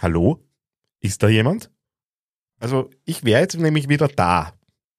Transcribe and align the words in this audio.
Hallo? 0.00 0.42
Ist 1.00 1.22
da 1.22 1.28
jemand? 1.28 1.70
Also, 2.58 2.88
ich 3.04 3.22
wäre 3.22 3.42
jetzt 3.42 3.58
nämlich 3.58 3.90
wieder 3.90 4.08
da. 4.08 4.54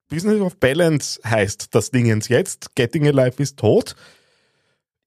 Business 0.08 0.40
of 0.40 0.58
Balance 0.58 1.20
heißt 1.24 1.74
das 1.74 1.90
Dingens 1.90 2.28
jetzt. 2.28 2.76
Getting 2.76 3.08
Alive 3.08 3.42
ist 3.42 3.58
tot. 3.58 3.96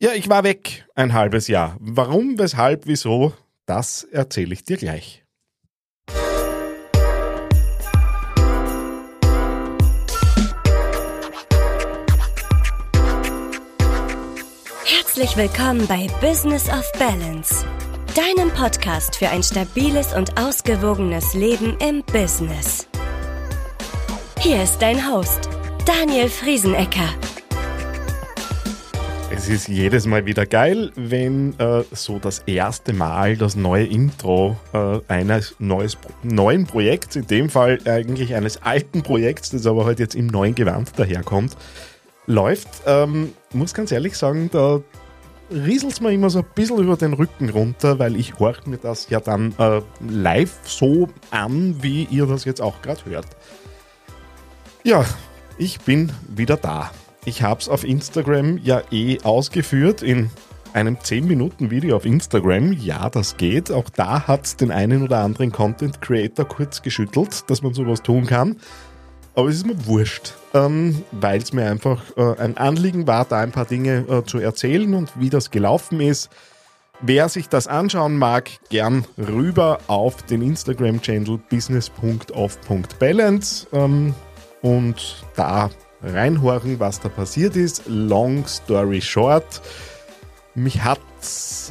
Ja, 0.01 0.11
ich 0.11 0.27
war 0.27 0.43
weg 0.43 0.85
ein 0.95 1.13
halbes 1.13 1.47
Jahr. 1.47 1.77
Warum, 1.79 2.37
weshalb, 2.37 2.87
wieso, 2.87 3.31
das 3.65 4.03
erzähle 4.03 4.53
ich 4.53 4.65
dir 4.65 4.75
gleich. 4.75 5.23
Herzlich 14.83 15.37
willkommen 15.37 15.87
bei 15.87 16.07
Business 16.19 16.67
of 16.67 16.91
Balance, 16.99 17.65
deinem 18.15 18.49
Podcast 18.49 19.17
für 19.17 19.27
ein 19.27 19.43
stabiles 19.43 20.13
und 20.13 20.39
ausgewogenes 20.39 21.33
Leben 21.33 21.75
im 21.85 22.01
Business. 22.01 22.87
Hier 24.39 24.63
ist 24.63 24.81
dein 24.81 25.11
Host, 25.11 25.49
Daniel 25.85 26.29
Friesenecker. 26.29 27.09
Es 29.31 29.49
ist 29.49 29.67
jedes 29.67 30.05
Mal 30.05 30.25
wieder 30.25 30.45
geil, 30.45 30.93
wenn 30.95 31.59
äh, 31.59 31.83
so 31.91 32.17
das 32.17 32.39
erste 32.45 32.93
Mal 32.93 33.35
das 33.35 33.57
neue 33.57 33.85
Intro 33.85 34.55
äh, 34.71 34.99
eines 35.09 35.57
neues, 35.59 35.97
neuen 36.23 36.65
Projekts, 36.65 37.17
in 37.17 37.27
dem 37.27 37.49
Fall 37.49 37.79
eigentlich 37.83 38.33
eines 38.33 38.61
alten 38.61 39.03
Projekts, 39.03 39.49
das 39.49 39.67
aber 39.67 39.83
halt 39.83 39.99
jetzt 39.99 40.15
im 40.15 40.27
neuen 40.27 40.55
Gewand 40.55 40.97
daherkommt, 40.97 41.57
läuft. 42.27 42.69
Ähm, 42.85 43.33
muss 43.51 43.73
ganz 43.73 43.91
ehrlich 43.91 44.15
sagen, 44.15 44.49
da 44.53 44.81
rieselt 45.51 45.93
es 45.93 46.01
mir 46.01 46.11
immer 46.11 46.29
so 46.29 46.39
ein 46.39 46.45
bisschen 46.55 46.79
über 46.79 46.97
den 46.97 47.13
Rücken 47.13 47.49
runter, 47.49 47.99
weil 47.99 48.15
ich 48.15 48.39
horche 48.39 48.69
mir 48.69 48.77
das 48.77 49.09
ja 49.09 49.19
dann 49.19 49.53
äh, 49.57 49.81
live 50.07 50.57
so 50.63 51.09
an, 51.31 51.75
wie 51.81 52.05
ihr 52.09 52.25
das 52.25 52.45
jetzt 52.45 52.61
auch 52.61 52.81
gerade 52.81 53.05
hört. 53.05 53.27
Ja, 54.83 55.05
ich 55.57 55.79
bin 55.81 56.11
wieder 56.27 56.57
da. 56.57 56.91
Ich 57.25 57.41
habe 57.41 57.59
es 57.59 57.69
auf 57.69 57.83
Instagram 57.83 58.59
ja 58.63 58.81
eh 58.91 59.19
ausgeführt 59.23 60.03
in 60.03 60.29
einem 60.73 60.97
10-Minuten-Video 60.97 61.95
auf 61.95 62.05
Instagram. 62.05 62.73
Ja, 62.73 63.09
das 63.09 63.37
geht. 63.37 63.71
Auch 63.71 63.89
da 63.89 64.27
hat 64.27 64.45
es 64.45 64.57
den 64.57 64.71
einen 64.71 65.03
oder 65.03 65.19
anderen 65.19 65.51
Content 65.51 66.01
Creator 66.01 66.45
kurz 66.45 66.81
geschüttelt, 66.81 67.49
dass 67.49 67.61
man 67.61 67.73
sowas 67.73 68.03
tun 68.03 68.25
kann. 68.25 68.57
Aber 69.35 69.49
es 69.49 69.57
ist 69.57 69.65
mir 69.65 69.85
wurscht, 69.85 70.33
ähm, 70.53 71.03
weil 71.11 71.41
es 71.41 71.51
mir 71.51 71.69
einfach 71.69 72.01
äh, 72.15 72.39
ein 72.39 72.55
Anliegen 72.57 73.05
war, 73.05 73.25
da 73.25 73.41
ein 73.41 73.51
paar 73.51 73.65
Dinge 73.65 74.05
äh, 74.07 74.23
zu 74.23 74.39
erzählen 74.39 74.93
und 74.93 75.19
wie 75.19 75.29
das 75.29 75.51
gelaufen 75.51 75.99
ist. 75.99 76.29
Wer 77.01 77.27
sich 77.27 77.49
das 77.49 77.67
anschauen 77.67 78.17
mag, 78.17 78.49
gern 78.69 79.03
rüber 79.17 79.79
auf 79.87 80.23
den 80.23 80.41
Instagram-Channel 80.41 81.37
business.off.balance 81.49 83.67
ähm, 83.73 84.15
und 84.61 85.25
da 85.35 85.69
reinhorchen, 86.01 86.79
was 86.79 87.01
da 87.01 87.09
passiert 87.09 87.57
ist. 87.57 87.81
Long 87.87 88.47
story 88.47 89.01
short, 89.01 89.61
mich 90.53 90.85
hat, 90.85 91.01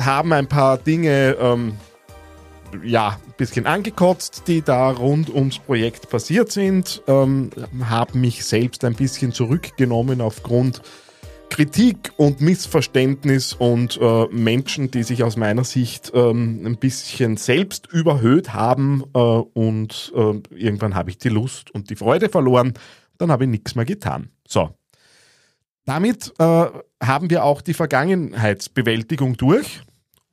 haben 0.01 0.35
ein 0.35 0.47
paar 0.47 0.77
Dinge 0.77 1.39
ähm, 1.41 1.79
ja, 2.83 3.19
ein 3.25 3.35
bisschen 3.37 3.67
angekotzt, 3.67 4.45
die 4.47 4.63
da 4.63 4.91
rund 4.91 5.31
ums 5.31 5.59
Projekt 5.59 6.09
passiert 6.11 6.51
sind. 6.51 7.03
Ähm, 7.07 7.51
habe 7.85 8.19
mich 8.19 8.45
selbst 8.45 8.85
ein 8.85 8.95
bisschen 8.95 9.33
zurückgenommen 9.33 10.21
aufgrund 10.21 10.83
Kritik 11.51 12.11
und 12.17 12.41
Missverständnis 12.41 13.53
und 13.53 13.97
äh, 14.01 14.27
Menschen, 14.33 14.91
die 14.91 15.05
sich 15.05 15.23
aus 15.23 15.37
meiner 15.37 15.63
Sicht 15.63 16.11
ähm, 16.13 16.67
ein 16.67 16.79
bisschen 16.79 17.37
selbst 17.37 17.87
überhöht 17.93 18.53
haben 18.53 19.05
äh, 19.15 19.19
und 19.19 20.13
äh, 20.17 20.41
irgendwann 20.51 20.97
habe 20.97 21.11
ich 21.11 21.19
die 21.19 21.29
Lust 21.29 21.71
und 21.71 21.91
die 21.91 21.97
Freude 21.97 22.29
verloren. 22.29 22.75
Dann 23.19 23.31
habe 23.31 23.45
ich 23.45 23.51
nichts 23.51 23.77
mehr 23.77 23.85
getan. 23.85 24.31
So. 24.49 24.71
Damit 25.85 26.33
äh, 26.39 26.67
haben 27.03 27.31
wir 27.31 27.45
auch 27.45 27.61
die 27.61 27.75
Vergangenheitsbewältigung 27.75 29.37
durch. 29.37 29.83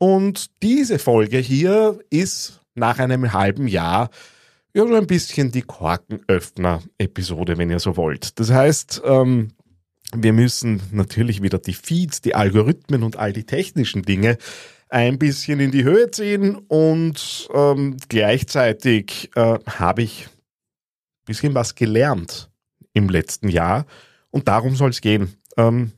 Und 0.01 0.47
diese 0.63 0.97
Folge 0.97 1.37
hier 1.37 1.99
ist 2.09 2.59
nach 2.73 2.97
einem 2.97 3.33
halben 3.33 3.67
Jahr 3.67 4.09
ja 4.73 4.87
so 4.87 4.95
ein 4.95 5.05
bisschen 5.05 5.51
die 5.51 5.61
Korkenöffner-Episode, 5.61 7.59
wenn 7.59 7.69
ihr 7.69 7.77
so 7.77 7.97
wollt. 7.97 8.39
Das 8.39 8.49
heißt, 8.49 9.03
ähm, 9.05 9.49
wir 10.15 10.33
müssen 10.33 10.81
natürlich 10.91 11.43
wieder 11.43 11.59
die 11.59 11.75
Feeds, 11.75 12.19
die 12.19 12.33
Algorithmen 12.33 13.03
und 13.03 13.17
all 13.17 13.31
die 13.31 13.43
technischen 13.43 14.01
Dinge 14.01 14.39
ein 14.89 15.19
bisschen 15.19 15.59
in 15.59 15.69
die 15.69 15.83
Höhe 15.83 16.09
ziehen 16.09 16.55
und 16.55 17.47
ähm, 17.53 17.97
gleichzeitig 18.09 19.29
äh, 19.35 19.59
habe 19.67 20.01
ich 20.01 20.25
ein 20.25 21.25
bisschen 21.27 21.53
was 21.53 21.75
gelernt 21.75 22.49
im 22.93 23.07
letzten 23.07 23.49
Jahr 23.49 23.85
und 24.31 24.47
darum 24.47 24.75
soll 24.75 24.89
es 24.89 25.01
gehen. 25.01 25.37
Ähm, 25.57 25.91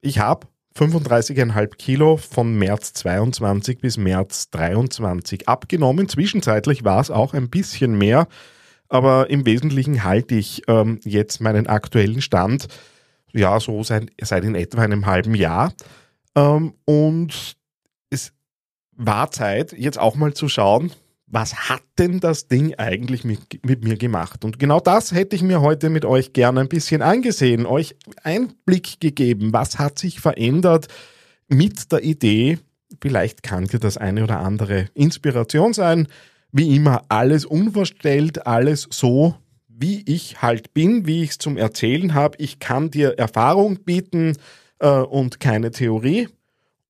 ich 0.00 0.20
habe 0.20 0.46
35,5 0.80 1.76
Kilo 1.76 2.16
von 2.16 2.54
März 2.54 2.94
22 2.94 3.80
bis 3.80 3.98
März 3.98 4.48
23 4.48 5.46
abgenommen. 5.46 6.08
Zwischenzeitlich 6.08 6.84
war 6.84 7.02
es 7.02 7.10
auch 7.10 7.34
ein 7.34 7.50
bisschen 7.50 7.98
mehr, 7.98 8.28
aber 8.88 9.28
im 9.28 9.44
Wesentlichen 9.44 10.04
halte 10.04 10.36
ich 10.36 10.62
ähm, 10.68 10.98
jetzt 11.04 11.42
meinen 11.42 11.66
aktuellen 11.66 12.22
Stand, 12.22 12.68
ja, 13.34 13.60
so 13.60 13.82
seit, 13.82 14.10
seit 14.22 14.42
in 14.42 14.54
etwa 14.54 14.80
einem 14.80 15.04
halben 15.04 15.34
Jahr. 15.34 15.74
Ähm, 16.34 16.72
und 16.86 17.58
es 18.08 18.32
war 18.92 19.30
Zeit, 19.30 19.72
jetzt 19.72 19.98
auch 19.98 20.16
mal 20.16 20.32
zu 20.32 20.48
schauen, 20.48 20.92
was 21.30 21.68
hat 21.68 21.82
denn 21.98 22.18
das 22.18 22.48
Ding 22.48 22.74
eigentlich 22.74 23.24
mit, 23.24 23.64
mit, 23.64 23.84
mir 23.84 23.96
gemacht? 23.96 24.44
Und 24.44 24.58
genau 24.58 24.80
das 24.80 25.12
hätte 25.12 25.36
ich 25.36 25.42
mir 25.42 25.60
heute 25.60 25.88
mit 25.88 26.04
euch 26.04 26.32
gerne 26.32 26.60
ein 26.60 26.68
bisschen 26.68 27.02
angesehen, 27.02 27.66
euch 27.66 27.94
Einblick 28.22 29.00
gegeben, 29.00 29.52
was 29.52 29.78
hat 29.78 29.98
sich 29.98 30.20
verändert 30.20 30.88
mit 31.48 31.92
der 31.92 32.02
Idee, 32.02 32.58
vielleicht 33.00 33.44
kann 33.44 33.66
dir 33.66 33.78
das 33.78 33.96
eine 33.96 34.24
oder 34.24 34.40
andere 34.40 34.86
Inspiration 34.94 35.72
sein, 35.72 36.08
wie 36.50 36.74
immer 36.74 37.02
alles 37.08 37.44
unverstellt, 37.44 38.46
alles 38.46 38.88
so, 38.90 39.36
wie 39.68 40.02
ich 40.06 40.42
halt 40.42 40.74
bin, 40.74 41.06
wie 41.06 41.22
ich 41.22 41.30
es 41.30 41.38
zum 41.38 41.56
Erzählen 41.56 42.14
habe. 42.14 42.36
Ich 42.38 42.58
kann 42.58 42.90
dir 42.90 43.18
Erfahrung 43.18 43.84
bieten 43.84 44.36
äh, 44.80 44.88
und 44.88 45.38
keine 45.38 45.70
Theorie. 45.70 46.28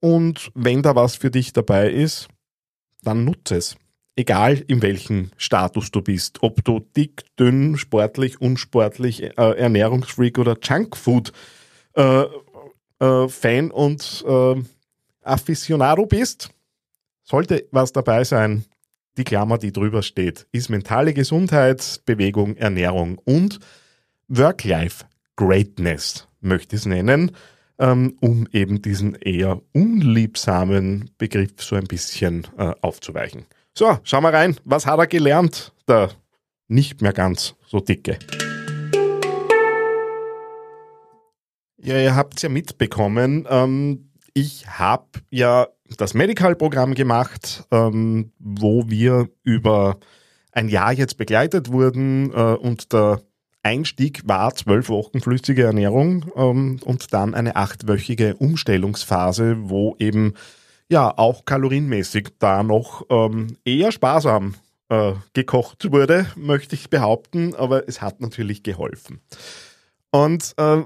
Und 0.00 0.50
wenn 0.55 0.83
da 0.83 0.97
was 0.97 1.17
für 1.17 1.31
dich 1.31 1.53
dabei 1.53 1.91
ist, 1.91 2.29
dann 3.03 3.25
nutze 3.25 3.56
es 3.56 3.77
egal 4.20 4.62
in 4.66 4.82
welchem 4.82 5.31
Status 5.36 5.91
du 5.91 6.03
bist, 6.03 6.42
ob 6.42 6.64
du 6.64 6.81
dick, 6.97 7.25
dünn, 7.38 7.78
sportlich, 7.78 8.41
unsportlich, 8.41 9.22
äh, 9.22 9.32
Ernährungsfreak 9.34 10.38
oder 10.38 10.56
Junkfood 10.62 11.32
äh, 11.94 12.25
äh, 13.00 13.28
Fan 13.28 13.70
und 13.70 14.25
äh, 14.26 14.62
Aficionado 15.22 16.06
bist, 16.06 16.50
sollte 17.22 17.66
was 17.72 17.92
dabei 17.92 18.25
sein. 18.25 18.64
Die 19.16 19.25
Klammer, 19.25 19.58
die 19.58 19.72
drüber 19.72 20.03
steht, 20.03 20.47
ist 20.52 20.69
mentale 20.69 21.14
Gesundheit, 21.14 22.02
Bewegung, 22.04 22.56
Ernährung 22.56 23.19
und 23.25 23.58
Work-Life-Greatness, 24.28 26.28
möchte 26.41 26.76
ich 26.76 26.82
es 26.82 26.87
nennen, 26.87 27.32
ähm, 27.78 28.16
um 28.20 28.47
eben 28.52 28.82
diesen 28.82 29.14
eher 29.14 29.60
unliebsamen 29.72 31.10
Begriff 31.19 31.52
so 31.58 31.76
ein 31.76 31.84
bisschen 31.84 32.47
äh, 32.58 32.72
aufzuweichen. 32.82 33.47
So, 33.81 33.97
schau 34.03 34.21
mal 34.21 34.35
rein. 34.35 34.59
Was 34.67 34.85
hat 34.85 34.99
er 34.99 35.07
gelernt? 35.07 35.73
Der 35.89 36.11
nicht 36.69 37.01
mehr 37.01 37.15
ganz 37.15 37.55
so 37.67 37.81
dicke. 37.81 38.19
Ja, 41.79 41.99
ihr 41.99 42.15
habt 42.15 42.37
es 42.37 42.43
ja 42.43 42.51
mitbekommen. 42.51 43.47
Ähm, 43.49 44.11
ich 44.35 44.67
habe 44.69 45.07
ja 45.31 45.67
das 45.97 46.13
Medical-Programm 46.13 46.93
gemacht, 46.93 47.65
ähm, 47.71 48.35
wo 48.38 48.91
wir 48.91 49.31
über 49.44 49.97
ein 50.53 50.69
Jahr 50.69 50.93
jetzt 50.93 51.17
begleitet 51.17 51.73
wurden 51.73 52.35
äh, 52.35 52.56
und 52.56 52.93
der 52.93 53.23
Einstieg 53.62 54.29
war 54.29 54.55
zwölf 54.55 54.91
Wochen 54.91 55.23
flüssige 55.23 55.62
Ernährung 55.62 56.31
ähm, 56.37 56.81
und 56.85 57.15
dann 57.15 57.35
eine 57.35 57.56
achtwöchige 57.56 58.37
Umstellungsphase, 58.37 59.56
wo 59.71 59.97
eben 59.99 60.35
ja 60.90 61.16
auch 61.16 61.44
kalorienmäßig 61.44 62.31
da 62.38 62.62
noch 62.62 63.06
ähm, 63.08 63.56
eher 63.64 63.92
sparsam 63.92 64.54
äh, 64.88 65.12
gekocht 65.32 65.90
wurde, 65.90 66.26
möchte 66.37 66.75
ich 66.75 66.90
behaupten, 66.90 67.54
aber 67.54 67.88
es 67.88 68.02
hat 68.02 68.20
natürlich 68.20 68.62
geholfen. 68.62 69.20
Und 70.10 70.52
äh, 70.56 70.82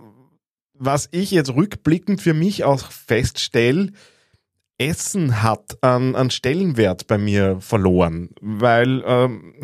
was 0.74 1.08
ich 1.10 1.30
jetzt 1.30 1.54
rückblickend 1.54 2.20
für 2.20 2.34
mich 2.34 2.64
auch 2.64 2.90
feststelle, 2.90 3.90
Essen 4.76 5.42
hat 5.42 5.78
an, 5.82 6.16
an 6.16 6.30
Stellenwert 6.30 7.06
bei 7.06 7.16
mir 7.16 7.60
verloren, 7.60 8.30
weil 8.40 9.02
ähm, 9.06 9.54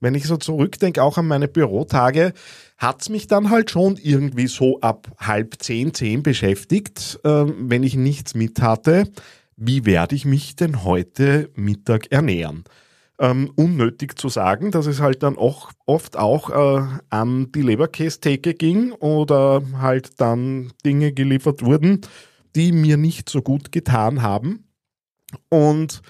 wenn 0.00 0.14
ich 0.14 0.24
so 0.24 0.36
zurückdenke, 0.36 1.02
auch 1.02 1.18
an 1.18 1.26
meine 1.26 1.48
Bürotage, 1.48 2.32
hat's 2.78 3.08
mich 3.08 3.26
dann 3.26 3.50
halt 3.50 3.70
schon 3.70 3.96
irgendwie 3.96 4.46
so 4.46 4.80
ab 4.80 5.08
halb 5.18 5.56
zehn, 5.60 5.92
zehn 5.92 6.22
beschäftigt, 6.22 7.18
äh, 7.24 7.44
wenn 7.44 7.82
ich 7.82 7.96
nichts 7.96 8.34
mit 8.34 8.62
hatte 8.62 9.10
wie 9.56 9.84
werde 9.84 10.14
ich 10.14 10.24
mich 10.24 10.56
denn 10.56 10.84
heute 10.84 11.50
Mittag 11.54 12.12
ernähren? 12.12 12.64
ähm, 13.18 13.50
unnötig 13.56 14.18
zu 14.18 14.28
sagen, 14.28 14.70
dass 14.70 14.86
es 14.86 15.00
halt 15.00 15.22
dann 15.22 15.38
auch 15.38 15.72
oft 15.86 16.16
auch 16.16 16.50
äh, 16.50 16.86
an 17.10 17.50
die 17.52 17.62
Leberkästheke 17.62 18.54
ging 18.54 18.92
oder 18.92 19.62
halt 19.78 20.20
dann 20.20 20.72
Dinge 20.84 21.12
geliefert 21.12 21.64
wurden, 21.64 22.02
die 22.54 22.72
mir 22.72 22.96
nicht 22.96 23.28
so 23.28 23.42
gut 23.42 23.72
getan 23.72 24.22
haben. 24.22 24.68
Und 25.48 26.02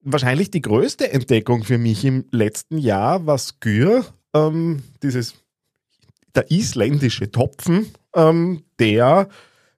wahrscheinlich 0.00 0.50
die 0.50 0.62
größte 0.62 1.10
Entdeckung 1.10 1.64
für 1.64 1.78
mich 1.78 2.04
im 2.04 2.26
letzten 2.30 2.78
Jahr 2.78 3.26
war 3.26 3.38
Skür, 3.38 4.04
ähm, 4.34 4.82
dieses 5.02 5.34
der 6.34 6.50
isländische 6.50 7.30
Topfen, 7.30 7.86
ähm, 8.14 8.62
der 8.78 9.28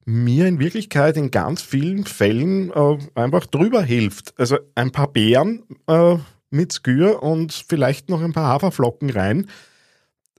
mir 0.09 0.47
in 0.47 0.59
Wirklichkeit 0.59 1.19
in 1.19 1.31
ganz 1.31 1.61
vielen 1.61 2.05
Fällen 2.05 2.71
äh, 2.71 2.99
einfach 3.15 3.45
drüber 3.45 3.83
hilft. 3.83 4.33
Also 4.39 4.57
ein 4.75 4.91
paar 4.91 5.13
Beeren 5.13 5.65
äh, 5.87 6.17
mit 6.49 6.73
Skür 6.73 7.23
und 7.23 7.53
vielleicht 7.53 8.09
noch 8.09 8.23
ein 8.23 8.33
paar 8.33 8.49
Haferflocken 8.49 9.11
rein. 9.11 9.51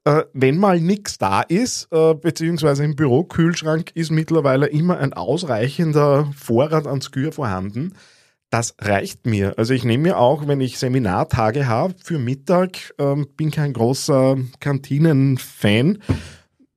Äh, 0.06 0.24
wenn 0.34 0.58
mal 0.58 0.82
nichts 0.82 1.20
da 1.20 1.42
ist, 1.42 1.88
äh, 1.92 2.16
beziehungsweise 2.16 2.84
im 2.84 2.96
Bürokühlschrank 2.96 3.92
ist 3.94 4.10
mittlerweile 4.10 4.66
immer 4.66 4.98
ein 4.98 5.14
ausreichender 5.14 6.32
Vorrat 6.36 6.88
an 6.88 7.02
Skür 7.02 7.32
vorhanden. 7.32 7.94
Das 8.50 8.74
reicht 8.80 9.28
mir. 9.28 9.54
Also 9.60 9.76
ich 9.76 9.84
nehme 9.84 10.02
mir 10.02 10.18
auch, 10.18 10.48
wenn 10.48 10.62
ich 10.62 10.80
Seminartage 10.80 11.68
habe 11.68 11.94
für 12.04 12.18
Mittag, 12.18 12.96
ähm, 12.98 13.28
bin 13.38 13.52
kein 13.52 13.74
großer 13.74 14.38
Kantinen-Fan, 14.60 16.00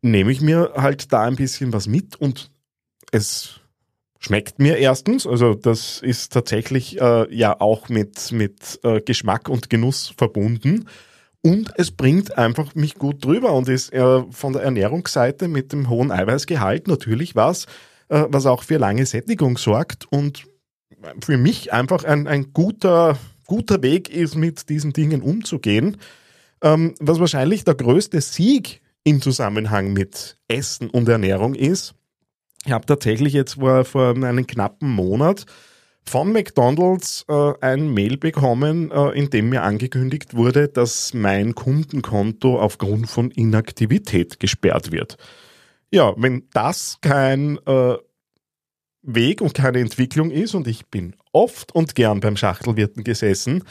nehme 0.02 0.30
ich 0.30 0.42
mir 0.42 0.74
halt 0.76 1.10
da 1.14 1.22
ein 1.22 1.36
bisschen 1.36 1.72
was 1.72 1.86
mit 1.86 2.16
und 2.16 2.51
es 3.12 3.60
schmeckt 4.18 4.58
mir 4.58 4.78
erstens. 4.78 5.26
Also 5.26 5.54
das 5.54 6.00
ist 6.00 6.32
tatsächlich 6.32 7.00
äh, 7.00 7.32
ja 7.34 7.60
auch 7.60 7.88
mit, 7.88 8.32
mit 8.32 8.80
äh, 8.82 9.00
Geschmack 9.00 9.48
und 9.48 9.70
Genuss 9.70 10.12
verbunden. 10.16 10.88
Und 11.42 11.72
es 11.76 11.90
bringt 11.90 12.38
einfach 12.38 12.74
mich 12.74 12.94
gut 12.94 13.24
drüber 13.24 13.52
und 13.52 13.68
ist 13.68 13.92
äh, 13.92 14.22
von 14.30 14.52
der 14.52 14.62
Ernährungsseite 14.62 15.48
mit 15.48 15.72
dem 15.72 15.88
hohen 15.88 16.12
Eiweißgehalt 16.12 16.86
natürlich 16.86 17.34
was, 17.34 17.66
äh, 18.08 18.24
was 18.28 18.46
auch 18.46 18.62
für 18.62 18.78
lange 18.78 19.06
Sättigung 19.06 19.58
sorgt 19.58 20.06
und 20.10 20.44
für 21.20 21.36
mich 21.36 21.72
einfach 21.72 22.04
ein, 22.04 22.28
ein 22.28 22.52
guter, 22.52 23.18
guter 23.46 23.82
Weg 23.82 24.08
ist, 24.08 24.36
mit 24.36 24.68
diesen 24.68 24.92
Dingen 24.92 25.20
umzugehen. 25.20 25.96
Ähm, 26.62 26.94
was 27.00 27.18
wahrscheinlich 27.18 27.64
der 27.64 27.74
größte 27.74 28.20
Sieg 28.20 28.80
im 29.02 29.20
Zusammenhang 29.20 29.92
mit 29.92 30.38
Essen 30.46 30.90
und 30.90 31.08
Ernährung 31.08 31.56
ist, 31.56 31.96
ich 32.64 32.72
habe 32.72 32.86
tatsächlich 32.86 33.32
jetzt 33.32 33.54
vor, 33.54 33.84
vor 33.84 34.10
einem 34.10 34.46
knappen 34.46 34.90
Monat 34.90 35.46
von 36.04 36.32
McDonald's 36.32 37.24
äh, 37.28 37.52
ein 37.60 37.92
Mail 37.92 38.16
bekommen, 38.16 38.90
äh, 38.90 39.10
in 39.10 39.30
dem 39.30 39.50
mir 39.50 39.62
angekündigt 39.62 40.34
wurde, 40.34 40.68
dass 40.68 41.14
mein 41.14 41.54
Kundenkonto 41.54 42.58
aufgrund 42.58 43.08
von 43.08 43.30
Inaktivität 43.30 44.40
gesperrt 44.40 44.92
wird. 44.92 45.16
Ja, 45.90 46.14
wenn 46.16 46.48
das 46.52 46.98
kein 47.00 47.58
äh, 47.66 47.96
Weg 49.02 49.40
und 49.40 49.54
keine 49.54 49.80
Entwicklung 49.80 50.30
ist, 50.30 50.54
und 50.54 50.66
ich 50.66 50.86
bin 50.86 51.14
oft 51.32 51.72
und 51.74 51.94
gern 51.94 52.20
beim 52.20 52.36
Schachtelwirten 52.36 53.04
gesessen, 53.04 53.64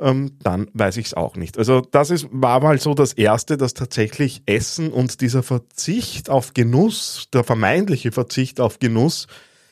ähm, 0.00 0.38
dann 0.42 0.68
weiß 0.74 0.98
ich 0.98 1.06
es 1.06 1.14
auch 1.14 1.36
nicht. 1.36 1.58
Also 1.58 1.80
das 1.80 2.10
ist, 2.10 2.28
war 2.30 2.60
mal 2.60 2.78
so 2.78 2.94
das 2.94 3.12
Erste, 3.12 3.56
dass 3.56 3.74
tatsächlich 3.74 4.42
Essen 4.46 4.92
und 4.92 5.20
dieser 5.20 5.42
Verzicht 5.42 6.28
auf 6.30 6.54
Genuss, 6.54 7.28
der 7.32 7.44
vermeintliche 7.44 8.12
Verzicht 8.12 8.60
auf 8.60 8.78
Genuss, 8.78 9.26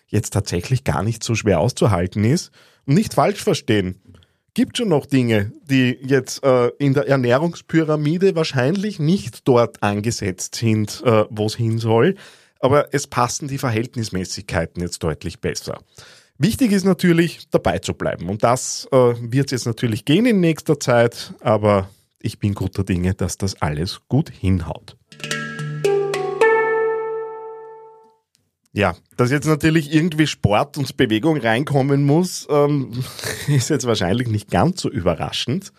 jetzt 0.09 0.32
tatsächlich 0.32 0.85
gar 0.85 1.03
nicht 1.03 1.23
so 1.23 1.35
schwer 1.35 1.61
auszuhalten 1.61 2.25
ist. 2.25 2.50
Und 2.87 2.94
nicht 2.94 3.15
falsch 3.15 3.43
verstehen. 3.43 4.00
Gibt 4.55 4.76
schon 4.76 4.88
noch 4.88 5.06
Dinge, 5.06 5.53
die 5.65 5.99
jetzt 6.03 6.44
äh, 6.44 6.69
in 6.79 6.94
der 6.94 7.09
Ernährungspyramide 7.09 8.37
wahrscheinlich 8.37 9.00
nicht 9.00 9.49
dort 9.49 9.82
angesetzt 9.82 10.55
sind, 10.55 11.03
äh, 11.05 11.25
wo 11.29 11.47
es 11.47 11.56
hin 11.56 11.79
soll. 11.79 12.15
Aber 12.61 12.94
es 12.94 13.09
passen 13.09 13.49
die 13.49 13.59
Verhältnismäßigkeiten 13.59 14.81
jetzt 14.81 15.03
deutlich 15.03 15.41
besser. 15.41 15.81
Wichtig 16.39 16.73
ist 16.73 16.85
natürlich, 16.85 17.49
dabei 17.51 17.79
zu 17.79 17.95
bleiben. 17.95 18.29
Und 18.29 18.43
das 18.43 18.89
äh, 18.91 18.97
wird 18.97 19.53
jetzt 19.53 19.67
natürlich 19.67 20.05
gehen 20.05 20.27
in 20.27 20.41
nächster 20.41 20.81
Zeit, 20.81 21.33
aber 21.41 21.89
ich 22.19 22.41
bin 22.41 22.55
guter 22.55 22.83
Dinge, 22.83 23.15
dass 23.15 23.39
das 23.39 23.63
alles 23.63 24.01
gut 24.09 24.31
hinhaut. 24.31 24.97
Ja, 28.73 28.97
dass 29.17 29.31
jetzt 29.31 29.47
natürlich 29.47 29.95
irgendwie 29.95 30.27
Sport 30.27 30.77
und 30.77 30.97
Bewegung 30.97 31.37
reinkommen 31.37 32.03
muss, 32.03 32.49
ähm, 32.51 33.05
ist 33.47 33.71
jetzt 33.71 33.87
wahrscheinlich 33.87 34.27
nicht 34.27 34.51
ganz 34.51 34.83
so 34.83 34.91
überraschend. 34.91 35.73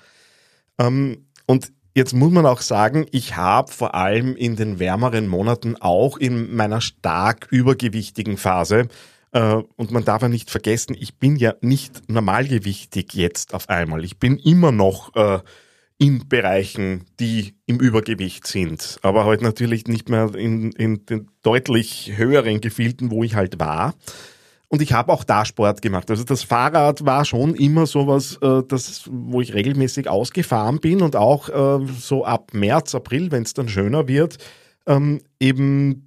Ähm, 0.80 1.26
und 1.46 1.74
jetzt 1.94 2.14
muss 2.14 2.32
man 2.32 2.46
auch 2.46 2.62
sagen, 2.62 3.06
ich 3.12 3.36
habe 3.36 3.70
vor 3.74 3.94
allem 3.94 4.38
in 4.38 4.56
den 4.56 4.80
wärmeren 4.80 5.28
Monaten 5.28 5.76
auch 5.76 6.16
in 6.16 6.56
meiner 6.56 6.80
stark 6.80 7.48
übergewichtigen 7.50 8.38
Phase 8.38 8.88
und 9.40 9.92
man 9.92 10.06
darf 10.06 10.22
ja 10.22 10.30
nicht 10.30 10.50
vergessen, 10.50 10.96
ich 10.98 11.18
bin 11.18 11.36
ja 11.36 11.56
nicht 11.62 12.10
normalgewichtig 12.10 13.14
jetzt 13.14 13.54
auf 13.54 13.70
einmal. 13.70 14.06
Ich 14.06 14.18
bin 14.18 14.38
immer 14.38 14.72
noch 14.72 15.14
äh, 15.16 15.40
in 15.98 16.28
Bereichen, 16.28 17.06
die 17.20 17.56
im 17.66 17.80
Übergewicht 17.80 18.48
sind, 18.48 18.98
aber 19.02 19.26
halt 19.26 19.42
natürlich 19.42 19.88
nicht 19.88 20.10
mehr 20.10 20.34
in, 20.36 20.72
in 20.72 21.06
den 21.06 21.32
deutlich 21.42 22.14
höheren 22.16 22.62
Gefilden, 22.62 23.12
wo 23.12 23.24
ich 23.24 23.36
halt 23.36 23.60
war. 23.60 23.94
Und 24.68 24.82
ich 24.82 24.94
habe 24.94 25.14
auch 25.14 25.24
da 25.24 25.46
Sport 25.46 25.82
gemacht. 25.82 26.10
Also 26.10 26.24
das 26.24 26.44
Fahrrad 26.44 27.06
war 27.06 27.24
schon 27.24 27.56
immer 27.56 27.86
sowas, 27.86 28.38
äh, 28.42 28.64
das, 28.68 29.04
wo 29.10 29.40
ich 29.40 29.54
regelmäßig 29.54 30.10
ausgefahren 30.10 30.80
bin 30.80 31.02
und 31.02 31.16
auch 31.16 31.50
äh, 31.50 31.86
so 31.98 32.26
ab 32.26 32.54
März, 32.54 32.96
April, 32.96 33.32
wenn 33.32 33.44
es 33.44 33.54
dann 33.54 33.70
schöner 33.70 34.08
wird, 34.08 34.38
ähm, 34.88 35.22
eben 35.40 36.05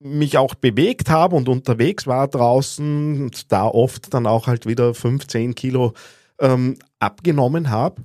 mich 0.00 0.38
auch 0.38 0.54
bewegt 0.54 1.10
habe 1.10 1.36
und 1.36 1.48
unterwegs 1.48 2.06
war 2.06 2.26
draußen 2.26 3.22
und 3.22 3.52
da 3.52 3.66
oft 3.66 4.12
dann 4.12 4.26
auch 4.26 4.46
halt 4.46 4.66
wieder 4.66 4.94
15 4.94 5.54
Kilo 5.54 5.92
ähm, 6.40 6.76
abgenommen 6.98 7.70
habe. 7.70 8.02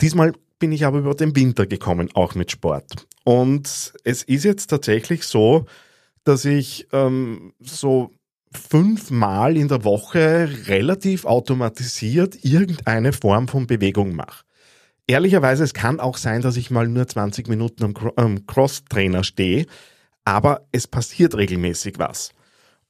Diesmal 0.00 0.32
bin 0.58 0.72
ich 0.72 0.86
aber 0.86 0.98
über 0.98 1.14
den 1.14 1.36
Winter 1.36 1.66
gekommen, 1.66 2.08
auch 2.14 2.34
mit 2.34 2.50
Sport. 2.50 3.06
Und 3.24 3.92
es 4.04 4.22
ist 4.22 4.44
jetzt 4.44 4.68
tatsächlich 4.68 5.24
so, 5.24 5.66
dass 6.24 6.46
ich 6.46 6.88
ähm, 6.92 7.52
so 7.60 8.10
fünfmal 8.50 9.56
in 9.56 9.68
der 9.68 9.84
Woche 9.84 10.48
relativ 10.66 11.26
automatisiert 11.26 12.44
irgendeine 12.44 13.12
Form 13.12 13.48
von 13.48 13.66
Bewegung 13.66 14.14
mache. 14.14 14.44
Ehrlicherweise, 15.06 15.64
es 15.64 15.74
kann 15.74 16.00
auch 16.00 16.16
sein, 16.16 16.40
dass 16.40 16.56
ich 16.56 16.70
mal 16.70 16.88
nur 16.88 17.06
20 17.06 17.48
Minuten 17.48 17.94
am 18.16 18.46
Cross-Trainer 18.46 19.24
stehe 19.24 19.66
aber 20.24 20.66
es 20.72 20.86
passiert 20.86 21.36
regelmäßig 21.36 21.98
was. 21.98 22.30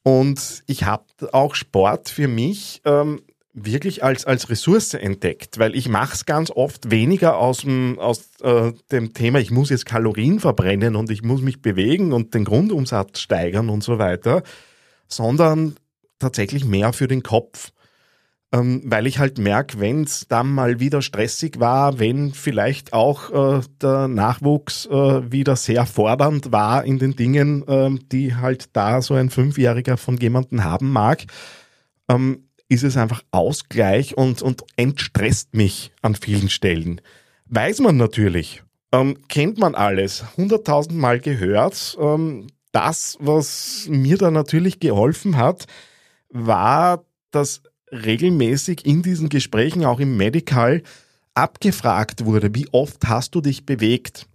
Und 0.02 0.62
ich 0.66 0.84
habe 0.84 1.04
auch 1.32 1.54
Sport 1.54 2.08
für 2.10 2.28
mich 2.28 2.82
ähm, 2.84 3.22
wirklich 3.54 4.02
als, 4.02 4.26
als 4.26 4.50
Ressource 4.50 4.94
entdeckt, 4.94 5.58
weil 5.58 5.74
ich 5.76 5.88
mache 5.88 6.14
es 6.14 6.26
ganz 6.26 6.50
oft 6.50 6.90
weniger 6.90 7.38
aus 7.38 7.58
dem, 7.58 7.98
aus, 7.98 8.28
äh, 8.42 8.72
dem 8.90 9.14
Thema, 9.14 9.38
ich 9.38 9.52
muss 9.52 9.70
jetzt 9.70 9.86
Kalorien 9.86 10.40
verbrennen 10.40 10.96
und 10.96 11.10
ich 11.10 11.22
muss 11.22 11.40
mich 11.40 11.62
bewegen 11.62 12.12
und 12.12 12.34
den 12.34 12.44
Grundumsatz 12.44 13.20
steigern 13.20 13.70
und 13.70 13.82
so 13.82 13.98
weiter, 13.98 14.42
sondern 15.08 15.76
tatsächlich 16.18 16.64
mehr 16.64 16.92
für 16.92 17.06
den 17.06 17.22
Kopf 17.22 17.70
ähm, 18.54 18.82
weil 18.84 19.08
ich 19.08 19.18
halt 19.18 19.38
merke, 19.38 19.80
wenn 19.80 20.04
es 20.04 20.28
dann 20.28 20.52
mal 20.52 20.78
wieder 20.78 21.02
stressig 21.02 21.58
war, 21.58 21.98
wenn 21.98 22.32
vielleicht 22.32 22.92
auch 22.92 23.58
äh, 23.58 23.62
der 23.82 24.06
Nachwuchs 24.06 24.86
äh, 24.86 25.32
wieder 25.32 25.56
sehr 25.56 25.86
fordernd 25.86 26.52
war 26.52 26.84
in 26.84 27.00
den 27.00 27.16
Dingen, 27.16 27.66
äh, 27.66 27.90
die 28.12 28.36
halt 28.36 28.68
da 28.76 29.02
so 29.02 29.14
ein 29.14 29.30
Fünfjähriger 29.30 29.96
von 29.96 30.18
jemandem 30.18 30.62
haben 30.62 30.92
mag, 30.92 31.24
ähm, 32.08 32.44
ist 32.68 32.84
es 32.84 32.96
einfach 32.96 33.24
Ausgleich 33.32 34.16
und, 34.16 34.40
und 34.40 34.62
entstresst 34.76 35.54
mich 35.56 35.90
an 36.00 36.14
vielen 36.14 36.48
Stellen. 36.48 37.00
Weiß 37.46 37.80
man 37.80 37.96
natürlich, 37.96 38.62
ähm, 38.92 39.16
kennt 39.28 39.58
man 39.58 39.74
alles, 39.74 40.24
hunderttausend 40.36 40.96
Mal 40.96 41.18
gehört. 41.18 41.98
Ähm, 42.00 42.46
das, 42.70 43.16
was 43.18 43.88
mir 43.88 44.16
da 44.16 44.30
natürlich 44.30 44.78
geholfen 44.78 45.38
hat, 45.38 45.66
war, 46.28 47.04
dass 47.32 47.62
regelmäßig 47.90 48.86
in 48.86 49.02
diesen 49.02 49.28
Gesprächen, 49.28 49.84
auch 49.84 50.00
im 50.00 50.16
Medical, 50.16 50.82
abgefragt 51.34 52.24
wurde, 52.24 52.54
wie 52.54 52.68
oft 52.72 53.06
hast 53.06 53.34
du 53.34 53.40
dich 53.40 53.66
bewegt? 53.66 54.26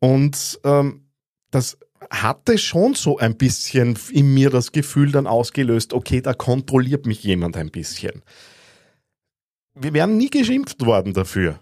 Und 0.00 0.60
ähm, 0.64 1.06
das 1.50 1.78
hatte 2.10 2.58
schon 2.58 2.94
so 2.94 3.18
ein 3.18 3.36
bisschen 3.36 3.96
in 4.10 4.34
mir 4.34 4.50
das 4.50 4.72
Gefühl 4.72 5.12
dann 5.12 5.26
ausgelöst, 5.26 5.92
okay, 5.92 6.20
da 6.20 6.34
kontrolliert 6.34 7.06
mich 7.06 7.22
jemand 7.22 7.56
ein 7.56 7.70
bisschen. 7.70 8.22
Wir 9.74 9.94
wären 9.94 10.16
nie 10.16 10.28
geschimpft 10.28 10.84
worden 10.84 11.14
dafür. 11.14 11.60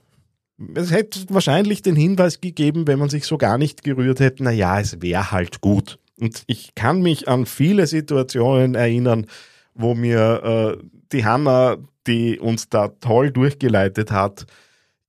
Es 0.74 0.90
hätte 0.90 1.20
wahrscheinlich 1.28 1.82
den 1.82 1.96
Hinweis 1.96 2.40
gegeben, 2.40 2.86
wenn 2.86 2.98
man 2.98 3.08
sich 3.08 3.24
so 3.24 3.38
gar 3.38 3.56
nicht 3.56 3.82
gerührt 3.82 4.20
hätte, 4.20 4.42
na 4.42 4.50
ja, 4.50 4.80
es 4.80 5.00
wäre 5.00 5.30
halt 5.30 5.60
gut. 5.60 5.98
Und 6.18 6.42
ich 6.46 6.74
kann 6.74 7.00
mich 7.00 7.28
an 7.28 7.46
viele 7.46 7.86
Situationen 7.86 8.74
erinnern, 8.74 9.26
wo 9.74 9.94
mir 9.94 10.78
äh, 10.80 10.84
die 11.12 11.24
Hanna 11.24 11.76
die 12.06 12.38
uns 12.38 12.68
da 12.68 12.88
toll 12.88 13.30
durchgeleitet 13.30 14.10
hat, 14.10 14.46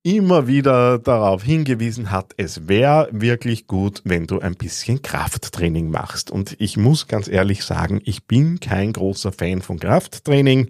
immer 0.03 0.47
wieder 0.47 0.97
darauf 0.97 1.43
hingewiesen 1.43 2.11
hat, 2.11 2.33
es 2.37 2.67
wäre 2.67 3.07
wirklich 3.11 3.67
gut, 3.67 4.01
wenn 4.03 4.25
du 4.25 4.39
ein 4.39 4.55
bisschen 4.55 5.01
Krafttraining 5.01 5.91
machst. 5.91 6.31
Und 6.31 6.55
ich 6.59 6.75
muss 6.75 7.07
ganz 7.07 7.27
ehrlich 7.27 7.63
sagen, 7.63 8.01
ich 8.03 8.25
bin 8.25 8.59
kein 8.59 8.93
großer 8.93 9.31
Fan 9.31 9.61
von 9.61 9.79
Krafttraining. 9.79 10.69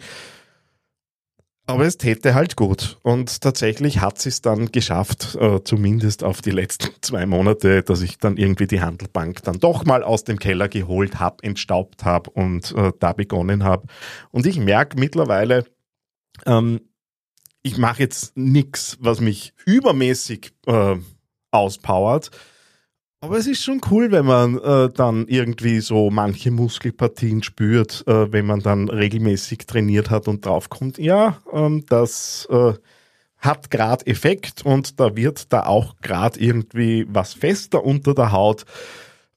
Aber 1.74 1.86
es 1.86 1.98
täte 1.98 2.34
halt 2.34 2.56
gut. 2.56 2.98
Und 3.02 3.42
tatsächlich 3.42 4.00
hat 4.02 4.20
sie 4.20 4.30
es 4.30 4.42
dann 4.42 4.72
geschafft, 4.72 5.36
äh, 5.36 5.64
zumindest 5.64 6.24
auf 6.24 6.42
die 6.42 6.52
letzten 6.52 6.90
zwei 7.02 7.26
Monate, 7.26 7.84
dass 7.84 8.02
ich 8.02 8.18
dann 8.18 8.38
irgendwie 8.38 8.68
die 8.68 8.82
Handelbank 8.82 9.44
dann 9.44 9.60
doch 9.60 9.86
mal 9.86 10.04
aus 10.04 10.24
dem 10.24 10.40
Keller 10.40 10.68
geholt 10.68 11.20
habe, 11.20 11.44
entstaubt 11.44 12.06
habe 12.06 12.30
und 12.32 12.74
äh, 12.76 12.92
da 13.00 13.14
begonnen 13.14 13.64
habe. 13.64 13.88
Und 14.32 14.46
ich 14.46 14.60
merke 14.60 15.00
mittlerweile, 15.00 15.66
ähm, 16.46 16.82
ich 17.64 17.78
mache 17.78 18.02
jetzt 18.02 18.36
nichts, 18.36 18.98
was 19.00 19.22
mich 19.22 19.54
übermäßig 19.66 20.54
äh, 20.66 20.96
auspowert. 21.52 22.32
Aber 23.24 23.38
es 23.38 23.46
ist 23.46 23.64
schon 23.64 23.82
cool, 23.92 24.12
wenn 24.12 24.26
man 24.26 24.58
äh, 24.58 24.90
dann 24.90 25.28
irgendwie 25.28 25.80
so 25.80 26.10
manche 26.10 26.50
Muskelpartien 26.50 27.44
spürt, 27.44 28.04
äh, 28.08 28.34
wenn 28.34 28.48
man 28.48 28.62
dann 28.62 28.90
regelmäßig 28.90 29.68
trainiert 29.68 30.10
hat 30.10 30.28
und 30.28 30.44
draufkommt, 30.44 30.98
ja, 30.98 31.38
ähm, 31.54 31.86
das 31.88 32.48
äh, 32.50 32.74
hat 33.38 33.70
gerade 33.70 34.08
Effekt 34.08 34.66
und 34.66 35.00
da 35.00 35.16
wird 35.16 35.54
da 35.54 35.68
auch 35.68 35.98
gerade 36.02 36.40
irgendwie 36.40 37.06
was 37.10 37.36
fester 37.36 37.84
unter 37.84 38.16
der 38.16 38.32
Haut. 38.32 38.66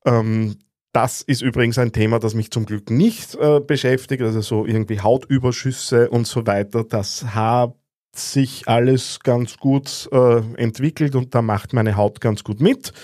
Ähm, 0.06 0.56
das 0.92 1.20
ist 1.20 1.42
übrigens 1.42 1.76
ein 1.76 1.92
Thema, 1.92 2.18
das 2.18 2.32
mich 2.32 2.50
zum 2.50 2.64
Glück 2.64 2.88
nicht 2.88 3.34
äh, 3.34 3.60
beschäftigt, 3.60 4.22
also 4.22 4.40
so 4.40 4.64
irgendwie 4.64 5.00
Hautüberschüsse 5.00 6.08
und 6.08 6.26
so 6.26 6.46
weiter. 6.46 6.84
Das 6.84 7.34
hat 7.34 7.74
sich 8.16 8.66
alles 8.66 9.20
ganz 9.20 9.58
gut 9.58 10.08
äh, 10.10 10.40
entwickelt 10.56 11.16
und 11.16 11.34
da 11.34 11.42
macht 11.42 11.74
meine 11.74 11.98
Haut 11.98 12.22
ganz 12.22 12.44
gut 12.44 12.60
mit. 12.60 12.94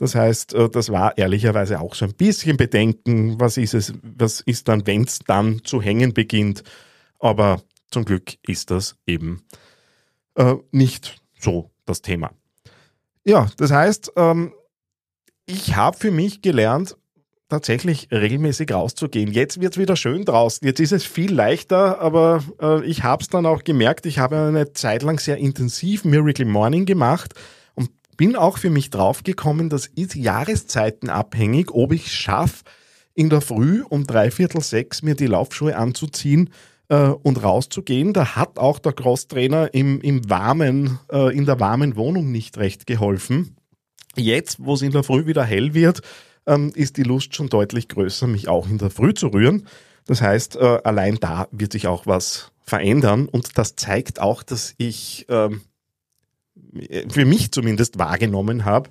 Das 0.00 0.14
heißt, 0.14 0.54
äh, 0.54 0.70
das 0.70 0.90
war 0.90 1.16
ehrlicherweise 1.18 1.78
auch 1.78 1.94
so 1.94 2.06
ein 2.06 2.14
bisschen 2.14 2.56
Bedenken, 2.56 3.38
was 3.38 3.58
ist 3.58 3.74
es, 3.74 3.92
was 4.02 4.40
ist 4.40 4.66
dann, 4.66 4.86
wenn 4.86 5.02
es 5.02 5.20
dann 5.20 5.62
zu 5.62 5.82
hängen 5.82 6.14
beginnt. 6.14 6.64
Aber 7.18 7.62
zum 7.90 8.06
Glück 8.06 8.32
ist 8.46 8.70
das 8.70 8.96
eben 9.06 9.44
äh, 10.36 10.54
nicht 10.72 11.20
so 11.38 11.70
das 11.84 12.00
Thema. 12.00 12.30
Ja, 13.24 13.48
das 13.58 13.72
heißt, 13.72 14.12
ähm, 14.16 14.54
ich 15.44 15.76
habe 15.76 15.98
für 15.98 16.10
mich 16.10 16.40
gelernt, 16.40 16.96
tatsächlich 17.50 18.08
regelmäßig 18.10 18.72
rauszugehen. 18.72 19.30
Jetzt 19.30 19.60
wird 19.60 19.74
es 19.74 19.78
wieder 19.78 19.96
schön 19.96 20.24
draußen. 20.24 20.66
Jetzt 20.66 20.80
ist 20.80 20.92
es 20.92 21.04
viel 21.04 21.34
leichter, 21.34 22.00
aber 22.00 22.42
äh, 22.58 22.82
ich 22.86 23.02
habe 23.02 23.22
es 23.22 23.28
dann 23.28 23.44
auch 23.44 23.64
gemerkt. 23.64 24.06
Ich 24.06 24.18
habe 24.18 24.38
eine 24.38 24.72
Zeit 24.72 25.02
lang 25.02 25.18
sehr 25.18 25.36
intensiv 25.36 26.06
Miracle 26.06 26.46
Morning 26.46 26.86
gemacht 26.86 27.34
bin 28.20 28.36
auch 28.36 28.58
für 28.58 28.68
mich 28.68 28.90
draufgekommen, 28.90 29.70
das 29.70 29.86
ist 29.86 30.14
jahreszeitenabhängig, 30.14 31.70
ob 31.70 31.90
ich 31.90 32.12
schaffe, 32.12 32.64
in 33.14 33.30
der 33.30 33.40
Früh 33.40 33.82
um 33.88 34.06
dreiviertel 34.06 34.60
sechs 34.60 35.00
mir 35.00 35.14
die 35.14 35.26
Laufschuhe 35.26 35.74
anzuziehen 35.74 36.50
äh, 36.90 36.96
und 37.08 37.42
rauszugehen. 37.42 38.12
Da 38.12 38.36
hat 38.36 38.58
auch 38.58 38.78
der 38.78 38.92
Crosstrainer 38.92 39.72
im, 39.72 40.02
im 40.02 40.28
warmen, 40.28 40.98
äh, 41.10 41.34
in 41.34 41.46
der 41.46 41.60
warmen 41.60 41.96
Wohnung 41.96 42.30
nicht 42.30 42.58
recht 42.58 42.86
geholfen. 42.86 43.56
Jetzt, 44.16 44.58
wo 44.60 44.74
es 44.74 44.82
in 44.82 44.92
der 44.92 45.02
Früh 45.02 45.24
wieder 45.24 45.44
hell 45.44 45.72
wird, 45.72 46.02
ähm, 46.46 46.72
ist 46.74 46.98
die 46.98 47.04
Lust 47.04 47.34
schon 47.34 47.48
deutlich 47.48 47.88
größer, 47.88 48.26
mich 48.26 48.48
auch 48.48 48.68
in 48.68 48.76
der 48.76 48.90
Früh 48.90 49.14
zu 49.14 49.28
rühren. 49.28 49.66
Das 50.04 50.20
heißt, 50.20 50.56
äh, 50.56 50.80
allein 50.84 51.16
da 51.22 51.48
wird 51.52 51.72
sich 51.72 51.86
auch 51.86 52.06
was 52.06 52.52
verändern 52.60 53.30
und 53.30 53.56
das 53.56 53.76
zeigt 53.76 54.20
auch, 54.20 54.42
dass 54.42 54.74
ich 54.76 55.24
ähm, 55.30 55.62
für 57.08 57.24
mich 57.24 57.52
zumindest 57.52 57.98
wahrgenommen 57.98 58.64
habe, 58.64 58.90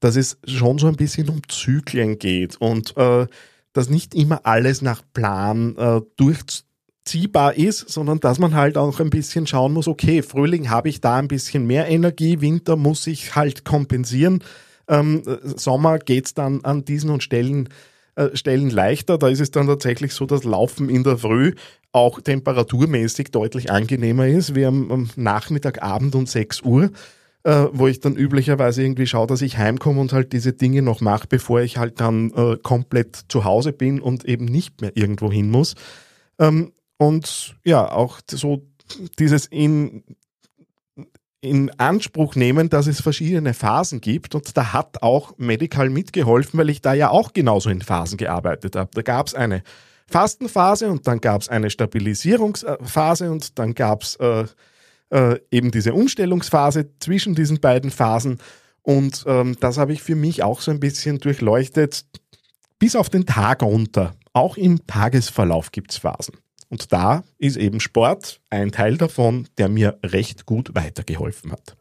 dass 0.00 0.16
es 0.16 0.38
schon 0.44 0.78
so 0.78 0.86
ein 0.86 0.96
bisschen 0.96 1.28
um 1.28 1.42
Zyklen 1.48 2.18
geht 2.18 2.56
und 2.60 2.96
äh, 2.96 3.26
dass 3.72 3.90
nicht 3.90 4.14
immer 4.14 4.40
alles 4.44 4.82
nach 4.82 5.02
Plan 5.12 5.76
äh, 5.76 6.00
durchziehbar 6.16 7.54
ist, 7.54 7.88
sondern 7.88 8.20
dass 8.20 8.38
man 8.38 8.54
halt 8.54 8.76
auch 8.76 9.00
ein 9.00 9.10
bisschen 9.10 9.46
schauen 9.46 9.72
muss, 9.72 9.88
okay, 9.88 10.22
Frühling 10.22 10.70
habe 10.70 10.88
ich 10.88 11.00
da 11.00 11.16
ein 11.16 11.28
bisschen 11.28 11.66
mehr 11.66 11.88
Energie, 11.88 12.40
Winter 12.40 12.76
muss 12.76 13.06
ich 13.06 13.34
halt 13.34 13.64
kompensieren, 13.64 14.42
ähm, 14.88 15.22
Sommer 15.56 15.98
geht's 15.98 16.34
dann 16.34 16.64
an 16.64 16.84
diesen 16.84 17.10
und 17.10 17.22
Stellen, 17.22 17.66
äh, 17.66 17.70
Stellen 18.34 18.70
leichter. 18.70 19.18
Da 19.18 19.28
ist 19.28 19.40
es 19.40 19.50
dann 19.50 19.66
tatsächlich 19.66 20.12
so, 20.12 20.26
dass 20.26 20.44
Laufen 20.44 20.88
in 20.88 21.04
der 21.04 21.18
Früh 21.18 21.54
auch 21.92 22.20
temperaturmäßig 22.20 23.30
deutlich 23.30 23.70
angenehmer 23.70 24.26
ist, 24.26 24.54
wie 24.54 24.66
am, 24.66 24.90
am 24.90 25.10
Nachmittag, 25.16 25.82
Abend 25.82 26.14
um 26.14 26.26
6 26.26 26.62
Uhr, 26.62 26.90
äh, 27.44 27.66
wo 27.72 27.86
ich 27.86 28.00
dann 28.00 28.16
üblicherweise 28.16 28.82
irgendwie 28.82 29.06
schaue, 29.06 29.26
dass 29.26 29.42
ich 29.42 29.58
heimkomme 29.58 30.00
und 30.00 30.12
halt 30.12 30.32
diese 30.32 30.52
Dinge 30.52 30.82
noch 30.82 31.00
mache, 31.00 31.26
bevor 31.28 31.60
ich 31.60 31.78
halt 31.78 32.00
dann 32.00 32.30
äh, 32.32 32.56
komplett 32.62 33.20
zu 33.28 33.44
Hause 33.44 33.72
bin 33.72 34.00
und 34.00 34.24
eben 34.24 34.44
nicht 34.44 34.80
mehr 34.80 34.92
irgendwo 34.96 35.32
hin 35.32 35.50
muss. 35.50 35.74
Ähm, 36.38 36.72
und 36.98 37.56
ja, 37.64 37.90
auch 37.90 38.20
so 38.30 38.66
dieses 39.18 39.46
in, 39.46 40.02
in 41.40 41.70
Anspruch 41.78 42.34
nehmen, 42.34 42.68
dass 42.68 42.86
es 42.86 43.00
verschiedene 43.00 43.54
Phasen 43.54 44.00
gibt. 44.00 44.34
Und 44.34 44.56
da 44.56 44.72
hat 44.72 45.02
auch 45.02 45.36
Medical 45.38 45.88
mitgeholfen, 45.88 46.58
weil 46.58 46.70
ich 46.70 46.82
da 46.82 46.94
ja 46.94 47.10
auch 47.10 47.32
genauso 47.32 47.70
in 47.70 47.82
Phasen 47.82 48.18
gearbeitet 48.18 48.76
habe. 48.76 48.90
Da 48.92 49.02
gab 49.02 49.28
es 49.28 49.34
eine 49.34 49.62
Fastenphase 50.08 50.88
und 50.88 51.06
dann 51.06 51.20
gab 51.20 51.42
es 51.42 51.48
eine 51.48 51.70
Stabilisierungsphase 51.70 53.30
und 53.30 53.58
dann 53.58 53.74
gab 53.74 54.02
es 54.02 54.16
äh, 54.16 54.46
äh, 55.10 55.38
eben 55.50 55.70
diese 55.70 55.94
Umstellungsphase 55.94 56.90
zwischen 56.98 57.34
diesen 57.34 57.60
beiden 57.60 57.90
Phasen. 57.90 58.38
Und 58.82 59.24
ähm, 59.26 59.56
das 59.60 59.78
habe 59.78 59.92
ich 59.92 60.02
für 60.02 60.16
mich 60.16 60.42
auch 60.42 60.60
so 60.60 60.70
ein 60.70 60.80
bisschen 60.80 61.18
durchleuchtet, 61.18 62.04
bis 62.78 62.96
auf 62.96 63.10
den 63.10 63.26
Tag 63.26 63.62
runter. 63.62 64.14
Auch 64.32 64.56
im 64.56 64.86
Tagesverlauf 64.86 65.72
gibt 65.72 65.92
es 65.92 65.98
Phasen. 65.98 66.34
Und 66.70 66.92
da 66.92 67.24
ist 67.38 67.56
eben 67.56 67.80
Sport 67.80 68.40
ein 68.50 68.72
Teil 68.72 68.96
davon, 68.96 69.48
der 69.56 69.68
mir 69.68 69.98
recht 70.04 70.46
gut 70.46 70.74
weitergeholfen 70.74 71.52
hat. 71.52 71.76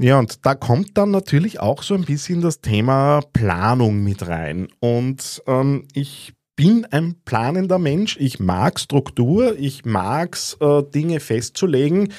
Ja, 0.00 0.20
und 0.20 0.46
da 0.46 0.54
kommt 0.54 0.96
dann 0.96 1.10
natürlich 1.10 1.58
auch 1.58 1.82
so 1.82 1.94
ein 1.94 2.04
bisschen 2.04 2.40
das 2.40 2.60
Thema 2.60 3.20
Planung 3.32 4.04
mit 4.04 4.28
rein. 4.28 4.68
Und 4.78 5.42
ähm, 5.48 5.88
ich 5.92 6.34
bin 6.54 6.84
ein 6.84 7.16
planender 7.24 7.80
Mensch. 7.80 8.16
Ich 8.20 8.38
mag 8.38 8.78
Struktur, 8.78 9.58
ich 9.58 9.84
mag 9.84 10.36
es, 10.36 10.56
äh, 10.60 10.84
Dinge 10.84 11.18
festzulegen. 11.18 12.12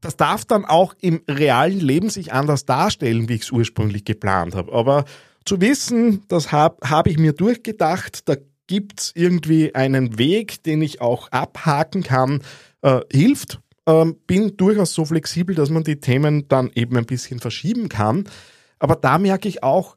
Das 0.00 0.16
darf 0.16 0.44
dann 0.44 0.64
auch 0.64 0.94
im 1.00 1.22
realen 1.28 1.78
Leben 1.78 2.10
sich 2.10 2.32
anders 2.32 2.66
darstellen, 2.66 3.28
wie 3.28 3.34
ich 3.34 3.42
es 3.42 3.52
ursprünglich 3.52 4.04
geplant 4.04 4.56
habe. 4.56 4.72
Aber 4.72 5.04
zu 5.44 5.60
wissen, 5.60 6.22
das 6.28 6.52
habe 6.52 6.88
hab 6.88 7.06
ich 7.06 7.18
mir 7.18 7.32
durchgedacht, 7.32 8.28
da 8.28 8.36
gibt 8.66 9.00
es 9.00 9.12
irgendwie 9.14 9.74
einen 9.74 10.18
Weg, 10.18 10.62
den 10.62 10.82
ich 10.82 11.00
auch 11.00 11.28
abhaken 11.32 12.02
kann, 12.02 12.42
äh, 12.82 13.00
hilft 13.10 13.60
ähm, 13.90 14.16
bin 14.26 14.56
durchaus 14.56 14.94
so 14.94 15.04
flexibel, 15.04 15.54
dass 15.54 15.70
man 15.70 15.84
die 15.84 16.00
Themen 16.00 16.48
dann 16.48 16.70
eben 16.74 16.96
ein 16.96 17.06
bisschen 17.06 17.40
verschieben 17.40 17.88
kann. 17.88 18.24
Aber 18.78 18.96
da 18.96 19.18
merke 19.18 19.48
ich 19.48 19.62
auch, 19.62 19.96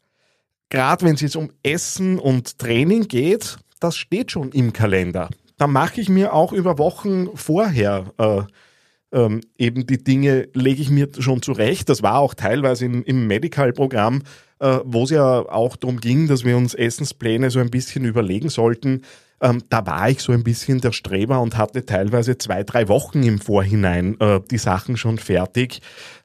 gerade 0.70 1.06
wenn 1.06 1.16
es 1.16 1.22
jetzt 1.22 1.36
um 1.36 1.52
Essen 1.64 2.20
und 2.20 2.58
Training 2.60 3.08
geht, 3.08 3.58
das 3.80 3.96
steht 3.96 4.32
schon 4.32 4.52
im 4.52 4.74
Kalender. 4.74 5.30
Da 5.58 5.68
mache 5.68 6.02
ich 6.02 6.10
mir 6.10 6.34
auch 6.34 6.52
über 6.54 6.78
Wochen 6.78 7.36
vorher 7.36 8.14
äh, 8.18 8.42
ähm, 9.12 9.42
eben 9.58 9.86
die 9.86 10.04
Dinge, 10.04 10.48
lege 10.54 10.82
ich 10.82 10.90
mir 10.90 11.10
schon 11.20 11.42
zurecht. 11.42 11.90
Das 11.90 12.02
war 12.02 12.18
auch 12.18 12.34
teilweise 12.34 12.86
im, 12.86 13.04
im 13.04 13.28
Medical-Programm, 13.28 14.24
wo 14.86 15.04
es 15.04 15.10
ja 15.10 15.40
auch 15.50 15.76
darum 15.76 16.00
ging, 16.00 16.28
dass 16.28 16.46
wir 16.46 16.56
uns 16.56 16.74
Essenspläne 16.74 17.50
so 17.50 17.60
ein 17.60 17.70
bisschen 17.70 18.06
überlegen 18.06 18.50
sollten 18.50 19.02
ähm, 19.44 19.62
da 19.70 19.86
war 19.86 20.10
ich 20.10 20.22
so 20.22 20.32
ein 20.32 20.44
bisschen 20.44 20.80
der 20.80 20.94
Streber 20.94 21.42
und 21.42 21.58
hatte 21.58 21.86
teilweise 21.86 22.38
zwei, 22.38 22.64
drei 22.64 22.88
Wochen 22.88 23.24
im 23.24 23.40
Vorhinein 23.40 24.18
äh, 24.22 24.40
die 24.50 24.58
Sachen 24.58 24.96
schon 24.96 25.18
fertig, 25.18 25.82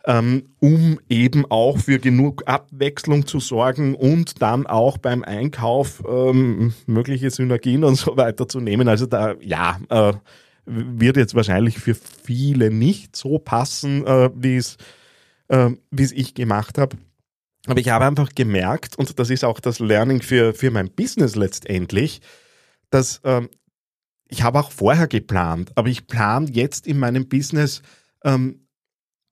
ähm, 0.07 0.45
um 0.61 1.01
eben 1.09 1.45
auch 1.51 1.79
für 1.79 1.99
genug 1.99 2.45
Abwechslung 2.47 3.27
zu 3.27 3.41
sorgen 3.41 3.97
und 3.97 4.41
dann 4.41 4.69
auch 4.69 4.99
beim 4.99 5.25
Einkauf 5.25 6.03
ähm, 6.09 6.73
mögliche 6.87 7.31
Synergien 7.31 7.83
und 7.83 7.97
so 7.97 8.17
weiter 8.17 8.47
zu 8.47 8.61
nehmen. 8.61 8.87
Also 8.87 9.07
da, 9.07 9.35
ja, 9.41 9.81
äh, 9.89 10.13
wird 10.65 11.17
jetzt 11.17 11.35
wahrscheinlich 11.35 11.79
für 11.79 11.97
viele 11.97 12.71
nicht 12.71 13.17
so 13.17 13.39
passen, 13.39 14.07
äh, 14.07 14.31
wie 14.37 14.63
äh, 15.49 15.71
wie 15.91 16.03
es 16.03 16.13
ich 16.13 16.35
gemacht 16.35 16.79
habe. 16.79 16.97
Aber 17.67 17.81
ich 17.81 17.89
habe 17.89 18.07
einfach 18.07 18.31
gemerkt, 18.35 18.97
und 18.97 19.19
das 19.19 19.31
ist 19.31 19.45
auch 19.45 19.61
das 19.61 19.79
Learning 19.79 20.23
für, 20.23 20.55
für 20.55 20.71
mein 20.71 20.91
Business 20.91 21.35
letztendlich, 21.35 22.21
dass 22.91 23.21
ähm, 23.25 23.49
ich 24.29 24.43
habe 24.43 24.59
auch 24.61 24.71
vorher 24.71 25.09
geplant, 25.09 25.73
aber 25.75 25.89
ich 25.89 26.07
plane 26.07 26.49
jetzt 26.51 26.87
in 26.87 26.99
meinem 26.99 27.29
Business 27.29 27.83
ähm, 28.25 28.67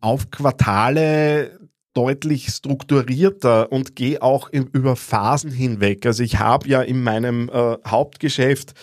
auf 0.00 0.30
Quartale 0.30 1.58
deutlich 1.94 2.48
strukturierter 2.48 3.72
und 3.72 3.96
gehe 3.96 4.20
auch 4.20 4.50
in, 4.50 4.66
über 4.66 4.96
Phasen 4.96 5.50
hinweg. 5.50 6.04
Also 6.04 6.22
ich 6.22 6.38
habe 6.38 6.68
ja 6.68 6.82
in 6.82 7.02
meinem 7.02 7.48
äh, 7.48 7.78
Hauptgeschäft 7.86 8.74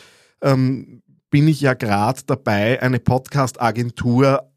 ähm, 0.42 1.04
bin 1.30 1.48
ich 1.48 1.62
ja 1.62 1.74
gerade 1.74 2.22
dabei, 2.26 2.82
eine 2.82 3.00
Podcast-Agentur 3.00 4.53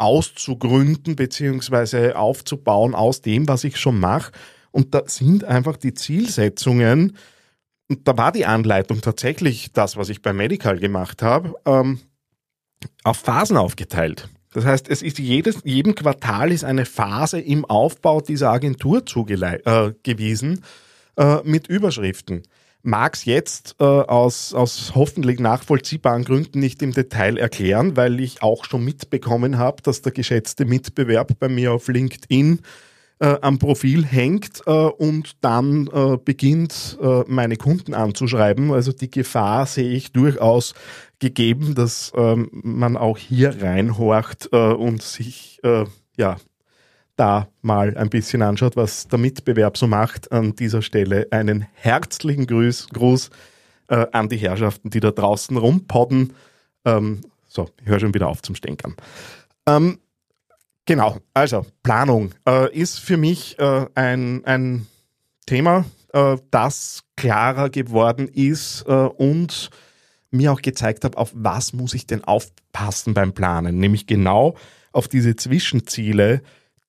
auszugründen 0.00 1.16
beziehungsweise 1.16 2.16
aufzubauen 2.16 2.94
aus 2.94 3.22
dem, 3.22 3.48
was 3.48 3.64
ich 3.64 3.76
schon 3.76 4.00
mache. 4.00 4.32
Und 4.70 4.94
da 4.94 5.02
sind 5.06 5.44
einfach 5.44 5.76
die 5.76 5.94
Zielsetzungen, 5.94 7.16
und 7.90 8.06
da 8.06 8.16
war 8.16 8.30
die 8.30 8.46
Anleitung 8.46 9.00
tatsächlich 9.00 9.72
das, 9.72 9.96
was 9.96 10.10
ich 10.10 10.22
bei 10.22 10.32
Medical 10.32 10.78
gemacht 10.78 11.22
habe, 11.22 11.54
ähm, 11.66 11.98
auf 13.02 13.18
Phasen 13.18 13.56
aufgeteilt. 13.56 14.28
Das 14.52 14.64
heißt, 14.64 14.88
es 14.88 15.02
ist 15.02 15.18
jedes, 15.18 15.58
jedem 15.64 15.96
Quartal 15.96 16.52
ist 16.52 16.62
eine 16.62 16.86
Phase 16.86 17.40
im 17.40 17.64
Aufbau 17.64 18.20
dieser 18.20 18.50
Agentur 18.50 19.06
zugewiesen 19.06 20.62
äh, 21.16 21.22
äh, 21.22 21.40
mit 21.44 21.66
Überschriften. 21.66 22.42
Mag 22.82 23.14
es 23.14 23.26
jetzt 23.26 23.76
äh, 23.78 23.84
aus, 23.84 24.54
aus 24.54 24.92
hoffentlich 24.94 25.38
nachvollziehbaren 25.38 26.24
Gründen 26.24 26.60
nicht 26.60 26.82
im 26.82 26.92
Detail 26.92 27.36
erklären, 27.36 27.96
weil 27.96 28.20
ich 28.20 28.42
auch 28.42 28.64
schon 28.64 28.84
mitbekommen 28.84 29.58
habe, 29.58 29.82
dass 29.82 30.00
der 30.00 30.12
geschätzte 30.12 30.64
Mitbewerb 30.64 31.38
bei 31.38 31.48
mir 31.48 31.72
auf 31.72 31.88
LinkedIn 31.88 32.60
äh, 33.20 33.36
am 33.42 33.58
Profil 33.58 34.04
hängt 34.04 34.62
äh, 34.66 34.70
und 34.70 35.36
dann 35.42 35.88
äh, 35.92 36.16
beginnt, 36.16 36.98
äh, 37.02 37.22
meine 37.26 37.56
Kunden 37.56 37.92
anzuschreiben. 37.92 38.72
Also 38.72 38.92
die 38.92 39.10
Gefahr 39.10 39.66
sehe 39.66 39.90
ich 39.90 40.12
durchaus 40.12 40.74
gegeben, 41.18 41.74
dass 41.74 42.12
ähm, 42.16 42.48
man 42.50 42.96
auch 42.96 43.18
hier 43.18 43.62
reinhorcht 43.62 44.48
äh, 44.52 44.56
und 44.56 45.02
sich 45.02 45.60
äh, 45.62 45.84
ja 46.16 46.38
da 47.20 47.48
mal 47.62 47.96
ein 47.96 48.10
bisschen 48.10 48.42
anschaut, 48.42 48.76
was 48.76 49.06
der 49.08 49.18
Mitbewerb 49.18 49.76
so 49.76 49.86
macht. 49.86 50.32
An 50.32 50.56
dieser 50.56 50.82
Stelle 50.82 51.28
einen 51.30 51.66
herzlichen 51.74 52.46
Gruß, 52.46 52.88
Gruß 52.88 53.30
äh, 53.88 54.06
an 54.12 54.28
die 54.28 54.38
Herrschaften, 54.38 54.90
die 54.90 55.00
da 55.00 55.10
draußen 55.10 55.56
rumpodden. 55.56 56.32
Ähm, 56.84 57.20
so, 57.46 57.68
ich 57.80 57.86
höre 57.86 58.00
schon 58.00 58.14
wieder 58.14 58.28
auf 58.28 58.42
zum 58.42 58.54
Stänkern. 58.54 58.96
Ähm, 59.66 59.98
Genau, 60.90 61.18
also 61.34 61.66
Planung 61.84 62.32
äh, 62.48 62.76
ist 62.76 62.98
für 62.98 63.16
mich 63.16 63.56
äh, 63.60 63.86
ein, 63.94 64.44
ein 64.44 64.88
Thema, 65.46 65.84
äh, 66.12 66.36
das 66.50 67.04
klarer 67.16 67.70
geworden 67.70 68.26
ist 68.26 68.84
äh, 68.88 68.92
und 68.92 69.70
mir 70.32 70.52
auch 70.52 70.62
gezeigt 70.62 71.04
hat, 71.04 71.16
auf 71.16 71.30
was 71.32 71.72
muss 71.72 71.94
ich 71.94 72.08
denn 72.08 72.24
aufpassen 72.24 73.14
beim 73.14 73.34
Planen, 73.34 73.78
nämlich 73.78 74.08
genau 74.08 74.56
auf 74.90 75.06
diese 75.06 75.36
Zwischenziele, 75.36 76.42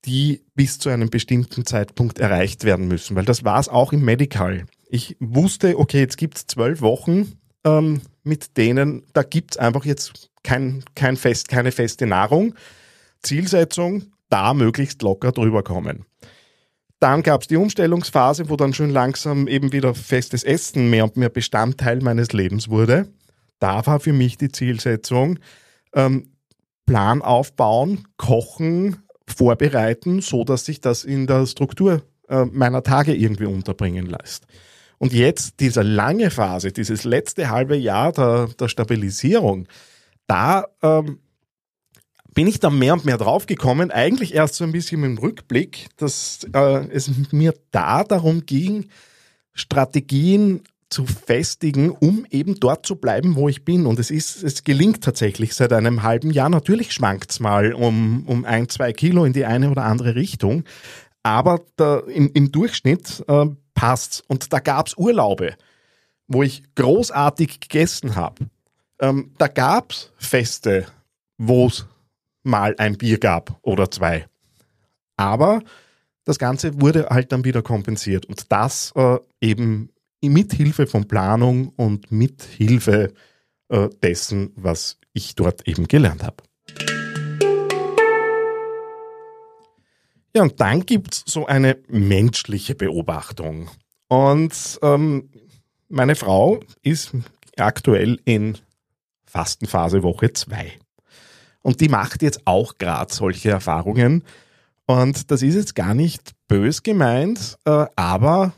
die 0.06 0.44
bis 0.56 0.80
zu 0.80 0.90
einem 0.90 1.10
bestimmten 1.10 1.66
Zeitpunkt 1.66 2.20
erreicht 2.20 2.64
werden 2.64 2.88
müssen, 2.88 3.16
weil 3.16 3.26
das 3.26 3.44
war 3.44 3.60
es 3.60 3.70
auch 3.70 3.94
im 3.94 4.04
Medical. 4.04 4.66
Ich 4.90 5.16
wusste, 5.20 5.78
okay, 5.78 6.00
jetzt 6.00 6.18
gibt 6.18 6.38
es 6.38 6.48
zwölf 6.48 6.82
Wochen, 6.82 7.34
ähm, 7.64 8.02
mit 8.24 8.58
denen, 8.58 9.04
da 9.14 9.24
gibt 9.24 9.52
es 9.52 9.58
einfach 9.58 9.86
jetzt 9.86 10.32
kein, 10.44 10.84
kein 10.96 11.18
fest, 11.18 11.50
keine 11.50 11.72
feste 11.72 12.08
Nahrung 12.08 12.56
Zielsetzung, 13.22 14.04
da 14.30 14.54
möglichst 14.54 15.02
locker 15.02 15.32
drüber 15.32 15.64
kommen. 15.64 16.06
Dann 17.00 17.24
gab 17.24 17.42
es 17.42 17.48
die 17.48 17.58
Umstellungsphase, 17.58 18.50
wo 18.50 18.56
dann 18.56 18.74
schon 18.74 18.92
langsam 18.92 19.48
eben 19.48 19.72
wieder 19.72 19.96
festes 19.96 20.44
Essen 20.44 20.90
mehr 20.90 21.04
und 21.04 21.18
mehr 21.18 21.30
Bestandteil 21.30 22.00
meines 22.02 22.32
Lebens 22.32 22.70
wurde. 22.70 23.12
Da 23.60 23.86
war 23.86 24.00
für 24.00 24.14
mich 24.14 24.38
die 24.38 24.52
Zielsetzung, 24.52 25.40
ähm, 25.94 26.28
Plan 26.86 27.22
aufbauen, 27.22 28.08
kochen, 28.18 28.98
vorbereiten, 29.42 30.22
so 30.22 30.44
dass 30.44 30.66
sich 30.66 30.82
das 30.82 31.04
in 31.04 31.26
der 31.26 31.48
Struktur 31.48 32.04
äh, 32.30 32.46
meiner 32.46 32.84
Tage 32.84 33.16
irgendwie 33.16 33.48
unterbringen 33.48 34.06
lässt. 34.06 34.46
Und 35.00 35.14
jetzt 35.14 35.60
diese 35.60 35.82
lange 35.82 36.30
Phase, 36.30 36.72
dieses 36.72 37.06
letzte 37.06 37.50
halbe 37.50 37.76
Jahr 37.76 38.12
der, 38.12 38.50
der 38.60 38.68
Stabilisierung, 38.68 39.68
da 40.28 40.66
ähm, 40.84 41.18
bin 42.36 42.46
ich 42.46 42.60
dann 42.60 42.78
mehr 42.78 42.94
und 42.94 43.04
mehr 43.04 43.18
draufgekommen, 43.18 43.90
eigentlich 43.90 44.36
erst 44.36 44.54
so 44.56 44.64
ein 44.64 44.74
bisschen 44.74 45.04
im 45.04 45.18
Rückblick, 45.18 45.88
dass 45.98 46.48
äh, 46.54 46.88
es 46.92 47.10
mir 47.32 47.56
da 47.72 48.04
darum 48.04 48.46
ging, 48.46 48.90
Strategien 49.54 50.62
zu 50.92 51.06
festigen, 51.06 51.90
um 51.90 52.26
eben 52.30 52.60
dort 52.60 52.86
zu 52.86 52.98
bleiben, 52.98 53.36
wo 53.36 53.50
ich 53.50 53.66
bin. 53.66 53.86
Und 53.86 53.98
es 53.98 54.12
ist, 54.12 54.44
es 54.44 54.64
gelingt 54.64 55.04
tatsächlich 55.04 55.56
seit 55.56 55.74
einem 55.74 56.04
halben 56.04 56.32
Jahr. 56.32 56.50
Natürlich 56.50 56.92
schwankt 56.92 57.32
es 57.32 57.40
mal 57.40 57.74
um, 57.74 58.26
um 58.28 58.46
ein, 58.46 58.70
zwei 58.70 58.92
Kilo 58.94 59.26
in 59.26 59.34
die 59.34 59.46
eine 59.46 59.72
oder 59.72 59.86
andere 59.86 60.16
Richtung. 60.16 60.64
Aber 61.24 61.62
da, 61.78 62.00
im, 62.00 62.32
im 62.34 62.52
Durchschnitt 62.52 63.24
äh, 63.28 63.46
passt's. 63.74 64.22
Und 64.28 64.52
da 64.52 64.60
gab's 64.60 64.98
Urlaube, 64.98 65.56
wo 66.28 66.44
ich 66.44 66.64
großartig 66.76 67.62
gegessen 67.62 68.16
habe. 68.16 68.48
Ähm, 69.00 69.34
da 69.38 69.48
gab's 69.48 70.12
Feste, 70.18 70.88
wo 71.38 71.68
es 71.68 71.86
mal 72.44 72.76
ein 72.78 72.98
Bier 72.98 73.18
gab 73.18 73.58
oder 73.62 73.90
zwei. 73.90 74.28
Aber 75.16 75.62
das 76.26 76.38
Ganze 76.38 76.82
wurde 76.82 77.08
halt 77.10 77.32
dann 77.32 77.46
wieder 77.46 77.62
kompensiert 77.62 78.26
und 78.26 78.52
das 78.52 78.92
äh, 78.96 79.18
eben 79.40 79.91
mit 80.30 80.54
Hilfe 80.54 80.88
von 80.88 81.08
Planung 81.08 81.70
und 81.70 82.12
mit 82.12 82.44
Hilfe 82.44 83.14
äh, 83.70 83.90
dessen, 84.02 84.52
was 84.56 85.00
ich 85.14 85.36
dort 85.36 85.68
eben 85.68 85.88
gelernt 85.88 86.24
habe. 86.24 86.44
Ja, 90.36 90.44
und 90.44 90.62
dann 90.62 90.86
gibt 90.86 91.14
es 91.14 91.24
so 91.26 91.46
eine 91.46 91.78
menschliche 91.90 92.76
Beobachtung. 92.76 93.70
Und 94.08 94.80
ähm, 94.82 95.30
meine 95.90 96.16
Frau 96.16 96.60
ist 96.82 97.12
aktuell 97.58 98.20
in 98.24 98.58
Fastenphase 99.26 100.04
Woche 100.04 100.32
2. 100.32 100.72
Und 101.62 101.82
die 101.82 101.90
macht 101.90 102.22
jetzt 102.22 102.42
auch 102.46 102.78
gerade 102.78 103.14
solche 103.14 103.50
Erfahrungen. 103.50 104.24
Und 104.86 105.32
das 105.32 105.42
ist 105.42 105.56
jetzt 105.56 105.76
gar 105.76 105.94
nicht 105.94 106.32
bös 106.48 106.84
gemeint, 106.84 107.58
äh, 107.66 107.86
aber 107.96 108.54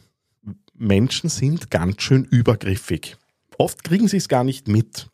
Menschen 0.84 1.30
sind 1.30 1.72
ganz 1.72 2.02
schön 2.02 2.26
übergriffig. 2.26 3.18
Oft 3.58 3.84
kriegen 3.84 4.08
sie 4.08 4.18
es 4.18 4.28
gar 4.28 4.44
nicht 4.44 4.68
mit. 4.68 5.08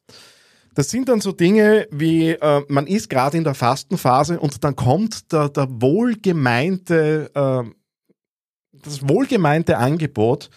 Das 0.76 0.90
sind 0.90 1.10
dann 1.10 1.22
so 1.22 1.32
Dinge 1.32 1.88
wie, 1.92 2.30
äh, 2.32 2.62
man 2.68 2.88
ist 2.88 3.10
gerade 3.10 3.38
in 3.38 3.44
der 3.44 3.56
Fastenphase 3.56 4.40
und 4.40 4.64
dann 4.64 4.76
kommt 4.76 5.32
der, 5.32 5.50
der 5.50 5.68
wohlgemeinte, 5.70 7.32
äh, 7.34 7.70
das 8.74 9.08
wohlgemeinte 9.08 9.78
Angebot, 9.78 10.50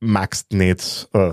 magst 0.00 0.52
nicht 0.52 1.08
äh, 1.12 1.32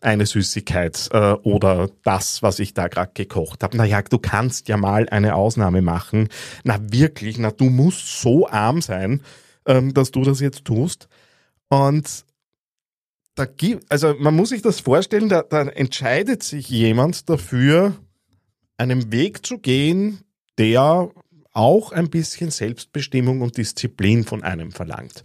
eine 0.00 0.26
Süßigkeit 0.26 1.10
äh, 1.12 1.32
oder 1.32 1.90
das, 2.04 2.42
was 2.42 2.58
ich 2.58 2.74
da 2.74 2.88
gerade 2.88 3.12
gekocht 3.12 3.62
habe. 3.62 3.76
Naja, 3.76 4.02
du 4.02 4.18
kannst 4.18 4.68
ja 4.68 4.76
mal 4.76 5.08
eine 5.10 5.34
Ausnahme 5.34 5.82
machen. 5.82 6.28
Na 6.64 6.78
wirklich, 6.80 7.38
na 7.38 7.50
du 7.50 7.64
musst 7.64 8.20
so 8.20 8.48
arm 8.48 8.80
sein, 8.80 9.20
ähm, 9.66 9.92
dass 9.92 10.10
du 10.10 10.22
das 10.22 10.40
jetzt 10.40 10.64
tust. 10.64 11.08
Und 11.70 12.26
da 13.36 13.46
gibt, 13.46 13.90
also 13.90 14.14
man 14.18 14.36
muss 14.36 14.50
sich 14.50 14.60
das 14.60 14.80
vorstellen, 14.80 15.30
da, 15.30 15.42
da 15.42 15.62
entscheidet 15.62 16.42
sich 16.42 16.68
jemand 16.68 17.30
dafür, 17.30 17.94
einen 18.76 19.12
Weg 19.12 19.46
zu 19.46 19.58
gehen, 19.58 20.20
der 20.58 21.10
auch 21.52 21.92
ein 21.92 22.10
bisschen 22.10 22.50
Selbstbestimmung 22.50 23.40
und 23.40 23.56
Disziplin 23.56 24.24
von 24.24 24.42
einem 24.42 24.72
verlangt. 24.72 25.24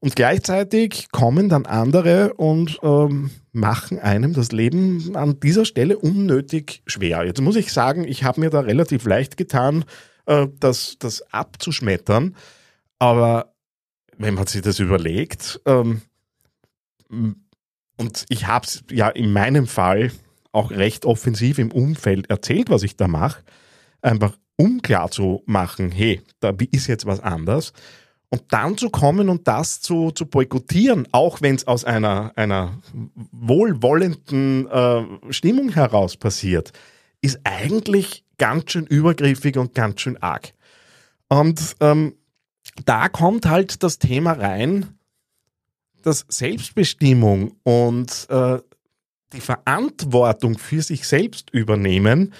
Und 0.00 0.16
gleichzeitig 0.16 1.08
kommen 1.12 1.48
dann 1.48 1.64
andere 1.64 2.34
und 2.34 2.78
ähm, 2.82 3.30
machen 3.52 3.98
einem 3.98 4.34
das 4.34 4.52
Leben 4.52 5.16
an 5.16 5.40
dieser 5.40 5.64
Stelle 5.64 5.98
unnötig 5.98 6.82
schwer. 6.86 7.24
Jetzt 7.24 7.40
muss 7.40 7.56
ich 7.56 7.72
sagen, 7.72 8.04
ich 8.04 8.22
habe 8.22 8.40
mir 8.40 8.50
da 8.50 8.60
relativ 8.60 9.06
leicht 9.06 9.36
getan, 9.36 9.84
äh, 10.26 10.46
das, 10.60 10.96
das 10.98 11.22
abzuschmettern. 11.32 12.36
Aber 12.98 13.53
wenn 14.18 14.34
man 14.34 14.46
sich 14.46 14.62
das 14.62 14.78
überlegt, 14.78 15.60
ähm, 15.66 16.02
und 17.96 18.24
ich 18.28 18.46
habe 18.46 18.66
es 18.66 18.82
ja 18.90 19.08
in 19.08 19.32
meinem 19.32 19.66
Fall 19.66 20.10
auch 20.52 20.70
recht 20.70 21.04
offensiv 21.04 21.58
im 21.58 21.72
Umfeld 21.72 22.30
erzählt, 22.30 22.70
was 22.70 22.82
ich 22.82 22.96
da 22.96 23.08
mache, 23.08 23.42
einfach 24.02 24.36
um 24.56 24.82
klar 24.82 25.10
zu 25.10 25.42
machen, 25.46 25.90
hey, 25.90 26.22
da 26.40 26.52
ist 26.70 26.86
jetzt 26.86 27.06
was 27.06 27.20
anders. 27.20 27.72
Und 28.30 28.42
dann 28.48 28.76
zu 28.76 28.90
kommen 28.90 29.28
und 29.28 29.46
das 29.46 29.80
zu, 29.80 30.10
zu 30.10 30.26
boykottieren, 30.26 31.06
auch 31.12 31.40
wenn 31.40 31.54
es 31.54 31.66
aus 31.68 31.84
einer, 31.84 32.32
einer 32.34 32.80
wohlwollenden 33.32 34.68
äh, 34.68 35.04
Stimmung 35.30 35.70
heraus 35.70 36.16
passiert, 36.16 36.72
ist 37.20 37.38
eigentlich 37.44 38.24
ganz 38.38 38.72
schön 38.72 38.86
übergriffig 38.86 39.56
und 39.56 39.74
ganz 39.74 40.00
schön 40.00 40.20
arg. 40.20 40.52
Und 41.28 41.76
ähm, 41.80 42.14
da 42.84 43.08
kommt 43.08 43.46
halt 43.46 43.82
das 43.82 43.98
Thema 43.98 44.32
rein, 44.32 44.98
dass 46.02 46.26
Selbstbestimmung 46.28 47.56
und 47.62 48.26
äh, 48.28 48.58
die 49.32 49.40
Verantwortung 49.40 50.58
für 50.58 50.82
sich 50.82 51.06
selbst 51.06 51.50
übernehmen 51.50 52.32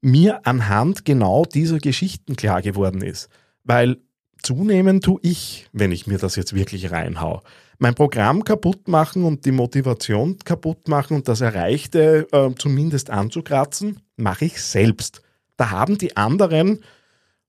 mir 0.00 0.46
anhand 0.46 1.04
genau 1.04 1.44
dieser 1.44 1.78
Geschichten 1.78 2.36
klar 2.36 2.60
geworden 2.62 3.02
ist. 3.02 3.28
Weil 3.64 3.98
zunehmen 4.42 5.00
tue 5.00 5.20
ich, 5.22 5.68
wenn 5.72 5.92
ich 5.92 6.06
mir 6.06 6.18
das 6.18 6.36
jetzt 6.36 6.54
wirklich 6.54 6.90
reinhau. 6.90 7.42
mein 7.78 7.94
Programm 7.94 8.44
kaputt 8.44 8.86
machen 8.86 9.24
und 9.24 9.44
die 9.44 9.52
Motivation 9.52 10.38
kaputt 10.38 10.88
machen 10.88 11.16
und 11.16 11.28
das 11.28 11.40
Erreichte 11.40 12.28
äh, 12.30 12.50
zumindest 12.56 13.10
anzukratzen, 13.10 14.00
mache 14.16 14.44
ich 14.44 14.62
selbst. 14.62 15.22
Da 15.56 15.70
haben 15.70 15.98
die 15.98 16.16
anderen 16.16 16.80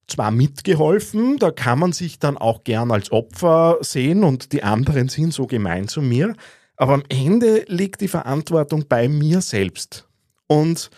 zwar 0.07 0.31
mitgeholfen, 0.31 1.37
da 1.37 1.51
kann 1.51 1.79
man 1.79 1.93
sich 1.93 2.19
dann 2.19 2.37
auch 2.37 2.63
gern 2.63 2.91
als 2.91 3.11
Opfer 3.11 3.77
sehen 3.81 4.23
und 4.23 4.51
die 4.51 4.63
anderen 4.63 5.09
sind 5.09 5.33
so 5.33 5.47
gemein 5.47 5.87
zu 5.87 6.01
mir, 6.01 6.35
aber 6.75 6.93
am 6.93 7.03
Ende 7.09 7.65
liegt 7.67 8.01
die 8.01 8.07
Verantwortung 8.07 8.85
bei 8.87 9.07
mir 9.07 9.41
selbst. 9.41 10.07
Und 10.47 10.89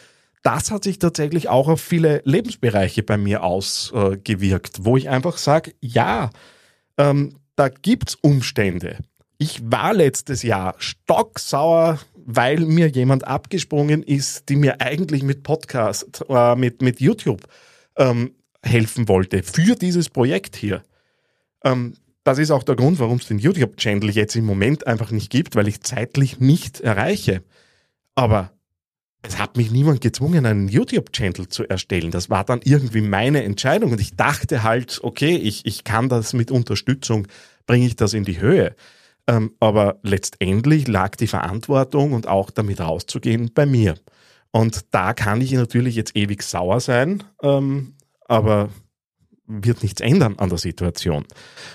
das 0.44 0.72
hat 0.72 0.84
sich 0.84 1.00
tatsächlich 1.00 1.50
auch 1.50 1.68
auf 1.68 1.82
viele 1.82 2.22
Lebensbereiche 2.26 3.04
bei 3.04 3.18
mir 3.18 3.44
ausgewirkt, 3.44 4.86
wo 4.86 4.98
ich 4.98 5.10
einfach 5.10 5.38
sage, 5.38 5.74
ja, 5.82 6.30
ähm, 6.98 7.38
da 7.56 7.70
gibt's 7.70 8.16
Umstände. 8.16 9.00
Ich 9.38 9.60
war 9.64 9.94
letztes 9.94 10.44
Jahr 10.44 10.76
stocksauer, 10.78 12.00
weil 12.14 12.60
mir 12.60 12.88
jemand 12.88 13.28
abgesprungen 13.28 14.02
ist, 14.02 14.50
die 14.50 14.56
mir 14.56 14.82
eigentlich 14.82 15.24
mit 15.24 15.44
Podcast, 15.44 16.24
äh, 16.30 16.56
mit, 16.56 16.82
mit 16.82 17.00
YouTube 17.00 17.42
ähm, 17.98 18.36
helfen 18.66 19.08
wollte 19.08 19.44
für 19.44 19.76
dieses 19.76 20.10
Projekt 20.10 20.56
hier. 20.56 20.84
Ähm, 21.64 21.96
das 22.24 22.40
ist 22.40 22.52
auch 22.52 22.64
der 22.64 22.76
Grund, 22.76 23.00
warum 23.00 23.18
es 23.18 23.28
den 23.28 23.38
YouTube-Channel 23.38 24.10
jetzt 24.10 24.36
im 24.36 24.46
Moment 24.46 24.88
einfach 24.88 25.12
nicht 25.12 25.30
gibt, 25.30 25.56
weil 25.56 25.68
ich 25.68 25.82
zeitlich 25.82 26.40
nicht 26.40 26.82
erreiche. 26.82 27.44
Aber 28.16 28.52
es 29.22 29.38
hat 29.38 29.58
mich 29.58 29.72
niemand 29.72 30.02
gezwungen, 30.02 30.46
einen 30.46 30.68
YouTube-Channel 30.68 31.50
zu 31.50 31.68
erstellen. 31.68 32.12
Das 32.12 32.30
war 32.30 32.44
dann 32.44 32.62
irgendwie 32.64 33.02
meine 33.02 33.44
Entscheidung. 33.44 33.92
Und 33.92 34.02
ich 34.02 34.16
dachte 34.16 34.64
halt, 34.64 35.00
okay, 35.04 35.36
ich, 35.36 35.66
ich 35.66 35.84
kann 35.84 36.10
das 36.10 36.34
mit 36.34 36.52
Unterstützung, 36.52 37.28
bringe 37.66 37.86
ich 37.86 37.96
das 37.96 38.14
in 38.14 38.24
die 38.24 38.40
Höhe. 38.40 38.76
Ähm, 39.28 39.54
aber 39.60 40.00
letztendlich 40.04 40.88
lag 40.88 41.16
die 41.16 41.28
Verantwortung 41.28 42.14
und 42.14 42.28
auch 42.28 42.52
damit 42.52 42.80
rauszugehen 42.80 43.52
bei 43.54 43.66
mir. 43.66 43.96
Und 44.52 44.86
da 44.92 45.14
kann 45.14 45.42
ich 45.42 45.52
natürlich 45.52 45.96
jetzt 45.96 46.16
ewig 46.16 46.44
sauer 46.44 46.80
sein, 46.80 47.24
ähm, 47.42 47.95
aber 48.26 48.70
wird 49.48 49.84
nichts 49.84 50.02
ändern 50.02 50.36
an 50.38 50.50
der 50.50 50.58
Situation. 50.58 51.26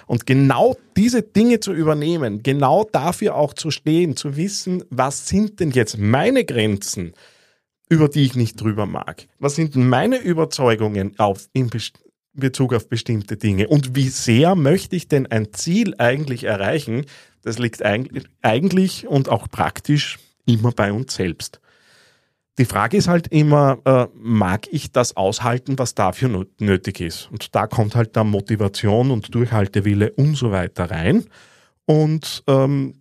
Und 0.07 0.27
genau 0.27 0.77
diese 0.97 1.23
Dinge 1.23 1.61
zu 1.61 1.73
übernehmen, 1.73 2.43
genau 2.43 2.85
dafür 2.91 3.37
auch 3.37 3.55
zu 3.55 3.71
stehen, 3.71 4.17
zu 4.17 4.37
wissen, 4.37 4.85
was 4.91 5.29
sind 5.29 5.61
denn 5.61 5.71
jetzt 5.71 5.99
meine 5.99 6.45
Grenzen, 6.45 7.13
über 7.89 8.09
die 8.09 8.23
ich 8.23 8.35
nicht 8.35 8.61
drüber 8.61 8.87
mag? 8.87 9.29
Was 9.39 9.55
sind 9.55 9.77
meine 9.77 10.19
Überzeugungen 10.19 11.19
auf, 11.19 11.49
in 11.53 11.71
Bezug 12.33 12.75
auf 12.75 12.89
bestimmte 12.89 13.37
Dinge? 13.37 13.69
Und 13.69 13.95
wie 13.95 14.09
sehr 14.09 14.57
möchte 14.57 14.97
ich 14.97 15.09
denn 15.09 15.27
ein 15.27 15.53
Ziel 15.53 15.95
eigentlich 15.99 16.45
erreichen? 16.45 17.07
Das 17.43 17.59
liegt 17.59 17.83
eigentlich 17.85 19.07
und 19.07 19.29
auch 19.29 19.49
praktisch 19.49 20.19
immer 20.45 20.73
bei 20.73 20.93
uns 20.93 21.15
selbst. 21.15 21.61
Die 22.59 22.65
Frage 22.65 22.97
ist 22.97 23.09
halt 23.09 23.29
immer, 23.29 23.79
äh, 23.85 24.07
mag 24.15 24.67
ich 24.71 24.93
das 24.93 25.17
aushalten, 25.17 25.79
was 25.79 25.95
dafür 25.95 26.47
nötig 26.59 27.01
ist? 27.01 27.31
Und 27.33 27.55
da 27.55 27.67
kommt 27.67 27.95
halt 27.95 28.17
dann 28.17 28.29
Motivation 28.29 29.11
und 29.11 29.35
Durchhaltewille 29.35 30.13
und 30.13 30.37
so 30.37 30.51
weiter 30.51 30.91
rein. 30.91 31.25
Und 31.87 32.43
ähm, 32.47 33.01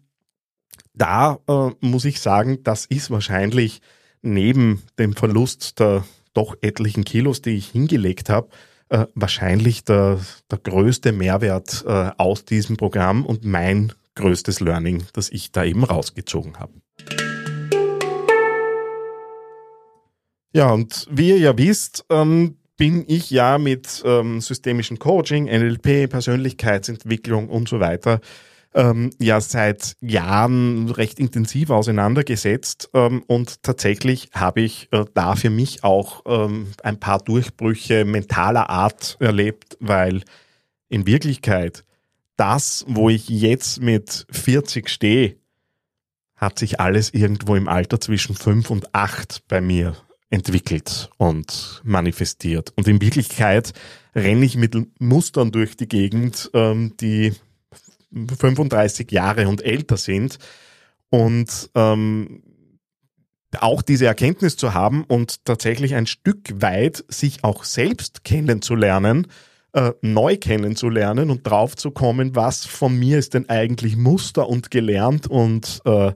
da 0.94 1.40
äh, 1.48 1.70
muss 1.82 2.06
ich 2.06 2.20
sagen, 2.22 2.64
das 2.64 2.86
ist 2.86 3.12
wahrscheinlich 3.12 3.82
neben 4.22 4.84
dem 4.98 5.14
Verlust 5.14 5.80
der 5.80 6.04
doch 6.34 6.56
etlichen 6.62 7.04
Kilos, 7.04 7.42
die 7.42 7.52
ich 7.52 7.68
hingelegt 7.70 8.30
habe, 8.30 8.50
äh, 8.90 9.06
wahrscheinlich 9.16 9.84
der, 9.84 10.20
der 10.52 10.58
größte 10.60 11.12
Mehrwert 11.12 11.84
äh, 11.88 12.12
aus 12.18 12.46
diesem 12.46 12.78
Programm 12.78 13.26
und 13.26 13.46
mein 13.46 13.94
größtes 14.16 14.60
Learning, 14.60 15.04
das 15.14 15.30
ich 15.30 15.52
da 15.52 15.64
eben 15.64 15.84
rausgezogen 15.84 16.60
habe. 16.60 16.74
Ja, 20.54 20.72
und 20.72 21.08
wie 21.12 21.30
ihr 21.30 21.38
ja 21.38 21.58
wisst, 21.58 22.06
ähm, 22.10 22.58
bin 22.78 23.04
ich 23.08 23.30
ja 23.30 23.58
mit 23.58 24.02
ähm, 24.06 24.42
systemischem 24.42 25.00
Coaching, 25.00 25.46
NLP, 25.46 26.10
Persönlichkeitsentwicklung 26.10 27.50
und 27.50 27.68
so 27.70 27.80
weiter 27.80 28.22
ähm, 28.74 29.10
ja 29.20 29.42
seit 29.42 29.96
Jahren 30.02 30.90
recht 30.90 31.20
intensiv 31.20 31.70
auseinandergesetzt 31.70 32.90
ähm, 32.94 33.24
und 33.28 33.64
tatsächlich 33.64 34.30
habe 34.34 34.62
ich 34.62 34.90
äh, 34.92 35.06
da 35.14 35.36
für 35.36 35.50
mich 35.50 35.84
auch 35.84 36.24
ähm, 36.28 36.68
ein 36.84 37.00
paar 37.00 37.20
Durchbrüche 37.20 38.06
mentaler 38.06 38.70
Art 38.70 39.18
erlebt, 39.20 39.78
weil 39.80 40.22
in 40.88 41.08
Wirklichkeit 41.08 41.84
das, 42.36 42.86
wo 42.88 43.10
ich 43.10 43.28
jetzt 43.28 43.82
mit 43.82 44.26
40 44.32 44.90
stehe, 44.90 45.36
hat 46.36 46.58
sich 46.58 46.80
alles 46.80 47.14
irgendwo 47.14 47.56
im 47.56 47.68
Alter 47.68 48.00
zwischen 48.00 48.36
5 48.36 48.70
und 48.70 48.96
8 48.96 49.44
bei 49.48 49.60
mir 49.62 49.96
entwickelt 50.30 51.10
und 51.18 51.82
manifestiert. 51.84 52.72
Und 52.76 52.88
in 52.88 53.02
Wirklichkeit 53.02 53.74
renne 54.16 54.46
ich 54.46 54.56
mit 54.56 54.76
Mustern 55.00 55.52
durch 55.52 55.76
die 55.76 55.88
Gegend, 55.88 56.50
ähm, 56.54 56.96
die 57.00 57.34
35 58.12 59.12
Jahre 59.12 59.48
und 59.48 59.64
älter 59.64 59.98
sind. 59.98 60.38
Und 61.10 61.70
ähm, 61.76 62.44
auch 63.60 63.82
diese 63.82 64.06
Erkenntnis 64.06 64.58
zu 64.58 64.74
haben 64.74 65.04
und 65.04 65.46
tatsächlich 65.46 65.96
ein 65.96 66.06
Stück 66.06 66.62
weit 66.62 67.04
sich 67.08 67.44
auch 67.44 67.64
selbst 67.64 68.24
kennenzulernen, 68.24 69.28
äh, 69.74 69.92
neu 70.02 70.38
kennenzulernen 70.38 71.32
und 71.32 71.48
drauf 71.48 71.76
zu 71.76 71.90
kommen, 71.92 72.36
was 72.36 72.66
von 72.66 72.98
mir 72.98 73.18
ist 73.18 73.34
denn 73.34 73.50
eigentlich 73.50 73.98
Muster 73.98 74.48
und 74.48 74.70
gelernt 74.70 75.26
und 75.28 75.82
äh, 75.86 76.12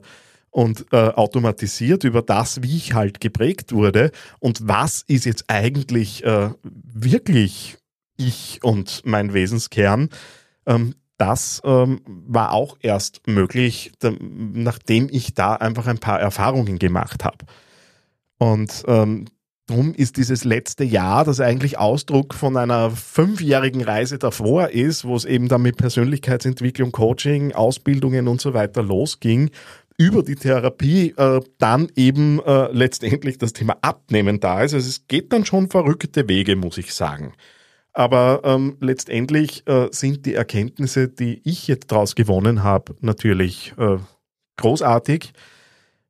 und 0.54 0.86
äh, 0.92 1.08
automatisiert 1.08 2.04
über 2.04 2.22
das, 2.22 2.62
wie 2.62 2.76
ich 2.76 2.94
halt 2.94 3.20
geprägt 3.20 3.72
wurde 3.72 4.12
und 4.38 4.60
was 4.68 5.02
ist 5.08 5.24
jetzt 5.24 5.46
eigentlich 5.48 6.22
äh, 6.22 6.50
wirklich 6.62 7.76
ich 8.16 8.60
und 8.62 9.02
mein 9.04 9.34
Wesenskern. 9.34 10.10
Ähm, 10.64 10.94
das 11.18 11.60
ähm, 11.64 12.00
war 12.06 12.52
auch 12.52 12.76
erst 12.80 13.26
möglich, 13.26 13.92
nachdem 14.00 15.08
ich 15.10 15.34
da 15.34 15.54
einfach 15.54 15.88
ein 15.88 15.98
paar 15.98 16.20
Erfahrungen 16.20 16.78
gemacht 16.78 17.24
habe. 17.24 17.38
Und 18.38 18.84
ähm, 18.86 19.26
Drum 19.66 19.94
ist 19.94 20.18
dieses 20.18 20.44
letzte 20.44 20.84
Jahr, 20.84 21.24
das 21.24 21.40
eigentlich 21.40 21.78
Ausdruck 21.78 22.34
von 22.34 22.58
einer 22.58 22.90
fünfjährigen 22.90 23.80
Reise 23.82 24.18
davor 24.18 24.68
ist, 24.68 25.06
wo 25.06 25.16
es 25.16 25.24
eben 25.24 25.48
dann 25.48 25.62
mit 25.62 25.78
Persönlichkeitsentwicklung, 25.78 26.92
Coaching, 26.92 27.52
Ausbildungen 27.52 28.28
und 28.28 28.42
so 28.42 28.52
weiter 28.52 28.82
losging, 28.82 29.50
über 29.96 30.22
die 30.22 30.34
Therapie 30.34 31.14
äh, 31.16 31.40
dann 31.58 31.88
eben 31.94 32.40
äh, 32.40 32.70
letztendlich 32.72 33.38
das 33.38 33.52
Thema 33.52 33.76
Abnehmen 33.82 34.40
da 34.40 34.62
ist. 34.62 34.74
Also 34.74 34.88
es 34.88 35.06
geht 35.06 35.32
dann 35.32 35.44
schon 35.44 35.70
verrückte 35.70 36.28
Wege, 36.28 36.56
muss 36.56 36.78
ich 36.78 36.94
sagen. 36.94 37.34
Aber 37.92 38.40
ähm, 38.42 38.76
letztendlich 38.80 39.66
äh, 39.68 39.88
sind 39.92 40.26
die 40.26 40.34
Erkenntnisse, 40.34 41.08
die 41.08 41.40
ich 41.44 41.68
jetzt 41.68 41.92
daraus 41.92 42.16
gewonnen 42.16 42.64
habe, 42.64 42.96
natürlich 43.00 43.72
äh, 43.78 43.98
großartig. 44.56 45.32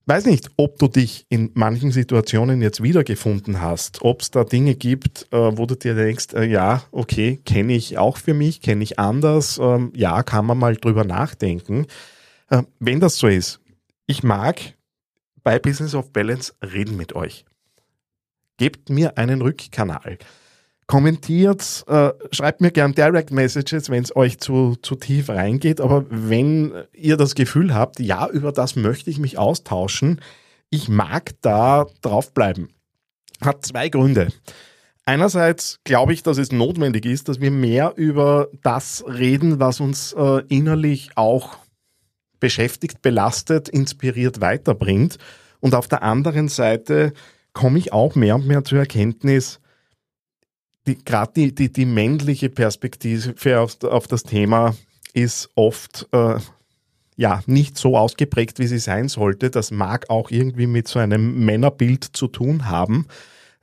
Weiß 0.06 0.26
nicht, 0.26 0.50
ob 0.56 0.78
du 0.78 0.88
dich 0.88 1.26
in 1.28 1.50
manchen 1.54 1.90
Situationen 1.90 2.60
jetzt 2.62 2.82
wiedergefunden 2.82 3.60
hast, 3.62 4.02
ob 4.02 4.20
es 4.20 4.30
da 4.30 4.44
Dinge 4.44 4.74
gibt, 4.74 5.28
äh, 5.30 5.58
wo 5.58 5.66
du 5.66 5.76
dir 5.76 5.94
denkst, 5.94 6.34
äh, 6.34 6.44
ja, 6.44 6.82
okay, 6.90 7.40
kenne 7.44 7.74
ich 7.74 7.98
auch 7.98 8.16
für 8.16 8.34
mich, 8.34 8.62
kenne 8.62 8.82
ich 8.82 8.98
anders, 8.98 9.58
ähm, 9.62 9.92
ja, 9.94 10.22
kann 10.22 10.46
man 10.46 10.58
mal 10.58 10.76
drüber 10.76 11.04
nachdenken. 11.04 11.86
Äh, 12.50 12.62
wenn 12.80 13.00
das 13.00 13.16
so 13.16 13.28
ist, 13.28 13.60
ich 14.06 14.22
mag 14.22 14.74
bei 15.42 15.58
Business 15.58 15.94
of 15.94 16.12
Balance 16.12 16.54
reden 16.62 16.96
mit 16.96 17.14
euch. 17.14 17.44
Gebt 18.56 18.88
mir 18.88 19.18
einen 19.18 19.42
Rückkanal. 19.42 20.18
Kommentiert, 20.86 21.84
äh, 21.86 22.10
schreibt 22.30 22.60
mir 22.60 22.70
gern 22.70 22.94
Direct 22.94 23.30
Messages, 23.30 23.88
wenn 23.88 24.02
es 24.02 24.14
euch 24.14 24.38
zu, 24.38 24.76
zu 24.82 24.96
tief 24.96 25.30
reingeht. 25.30 25.80
Aber 25.80 26.04
wenn 26.10 26.72
ihr 26.92 27.16
das 27.16 27.34
Gefühl 27.34 27.74
habt, 27.74 28.00
ja, 28.00 28.28
über 28.28 28.52
das 28.52 28.76
möchte 28.76 29.10
ich 29.10 29.18
mich 29.18 29.38
austauschen, 29.38 30.20
ich 30.68 30.88
mag 30.88 31.32
da 31.40 31.86
draufbleiben. 32.02 32.68
Hat 33.40 33.64
zwei 33.64 33.88
Gründe. 33.88 34.28
Einerseits 35.06 35.80
glaube 35.84 36.12
ich, 36.12 36.22
dass 36.22 36.38
es 36.38 36.52
notwendig 36.52 37.06
ist, 37.06 37.28
dass 37.28 37.40
wir 37.40 37.50
mehr 37.50 37.94
über 37.96 38.48
das 38.62 39.04
reden, 39.06 39.60
was 39.60 39.80
uns 39.80 40.12
äh, 40.14 40.42
innerlich 40.48 41.10
auch 41.16 41.58
beschäftigt, 42.40 43.02
belastet, 43.02 43.68
inspiriert 43.68 44.40
weiterbringt. 44.40 45.18
Und 45.60 45.74
auf 45.74 45.88
der 45.88 46.02
anderen 46.02 46.48
Seite 46.48 47.12
komme 47.52 47.78
ich 47.78 47.92
auch 47.92 48.14
mehr 48.14 48.34
und 48.34 48.46
mehr 48.46 48.64
zur 48.64 48.78
Erkenntnis, 48.78 49.60
die, 50.86 51.02
gerade 51.02 51.32
die, 51.34 51.54
die, 51.54 51.72
die 51.72 51.86
männliche 51.86 52.50
Perspektive 52.50 53.60
auf, 53.60 53.82
auf 53.84 54.06
das 54.06 54.22
Thema 54.22 54.74
ist 55.14 55.48
oft 55.54 56.06
äh, 56.12 56.36
ja 57.16 57.42
nicht 57.46 57.78
so 57.78 57.96
ausgeprägt, 57.96 58.58
wie 58.58 58.66
sie 58.66 58.78
sein 58.78 59.08
sollte. 59.08 59.50
Das 59.50 59.70
mag 59.70 60.10
auch 60.10 60.30
irgendwie 60.30 60.66
mit 60.66 60.88
so 60.88 60.98
einem 60.98 61.44
Männerbild 61.44 62.04
zu 62.04 62.26
tun 62.26 62.68
haben. 62.68 63.06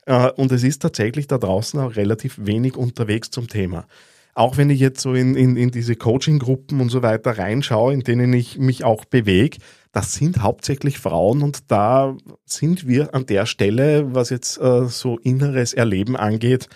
Äh, 0.06 0.32
und 0.32 0.52
es 0.52 0.64
ist 0.64 0.82
tatsächlich 0.82 1.28
da 1.28 1.38
draußen 1.38 1.80
auch 1.80 1.96
relativ 1.96 2.38
wenig 2.40 2.76
unterwegs 2.76 3.30
zum 3.30 3.48
Thema. 3.48 3.86
Auch 4.34 4.58
wenn 4.58 4.70
ich 4.70 4.80
jetzt 4.80 5.02
so 5.02 5.14
in, 5.14 5.36
in, 5.36 5.58
in 5.58 5.72
diese 5.72 5.96
Coaching-Gruppen 5.96 6.80
und 6.80 6.90
so 6.90 7.02
weiter 7.02 7.38
reinschaue, 7.38 7.94
in 7.94 8.02
denen 8.02 8.34
ich 8.34 8.58
mich 8.58 8.84
auch 8.84 9.06
bewege, 9.06 9.58
das 9.92 10.14
sind 10.14 10.42
hauptsächlich 10.42 11.00
Frauen 11.00 11.42
und 11.42 11.70
da 11.70 12.16
sind 12.46 12.88
wir 12.88 13.14
an 13.14 13.26
der 13.26 13.46
Stelle, 13.46 14.16
was 14.16 14.30
jetzt 14.30 14.58
äh, 14.60 14.86
so 14.86 15.18
inneres 15.18 15.74
Erleben 15.74 16.16
angeht, 16.16 16.70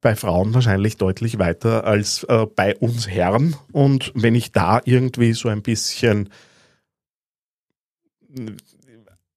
bei 0.00 0.16
Frauen 0.16 0.52
wahrscheinlich 0.54 0.96
deutlich 0.96 1.38
weiter 1.38 1.84
als 1.84 2.24
äh, 2.24 2.46
bei 2.46 2.76
uns 2.76 3.08
Herren. 3.08 3.56
Und 3.72 4.12
wenn 4.14 4.34
ich 4.34 4.52
da 4.52 4.80
irgendwie 4.84 5.32
so 5.34 5.48
ein 5.48 5.62
bisschen 5.62 6.30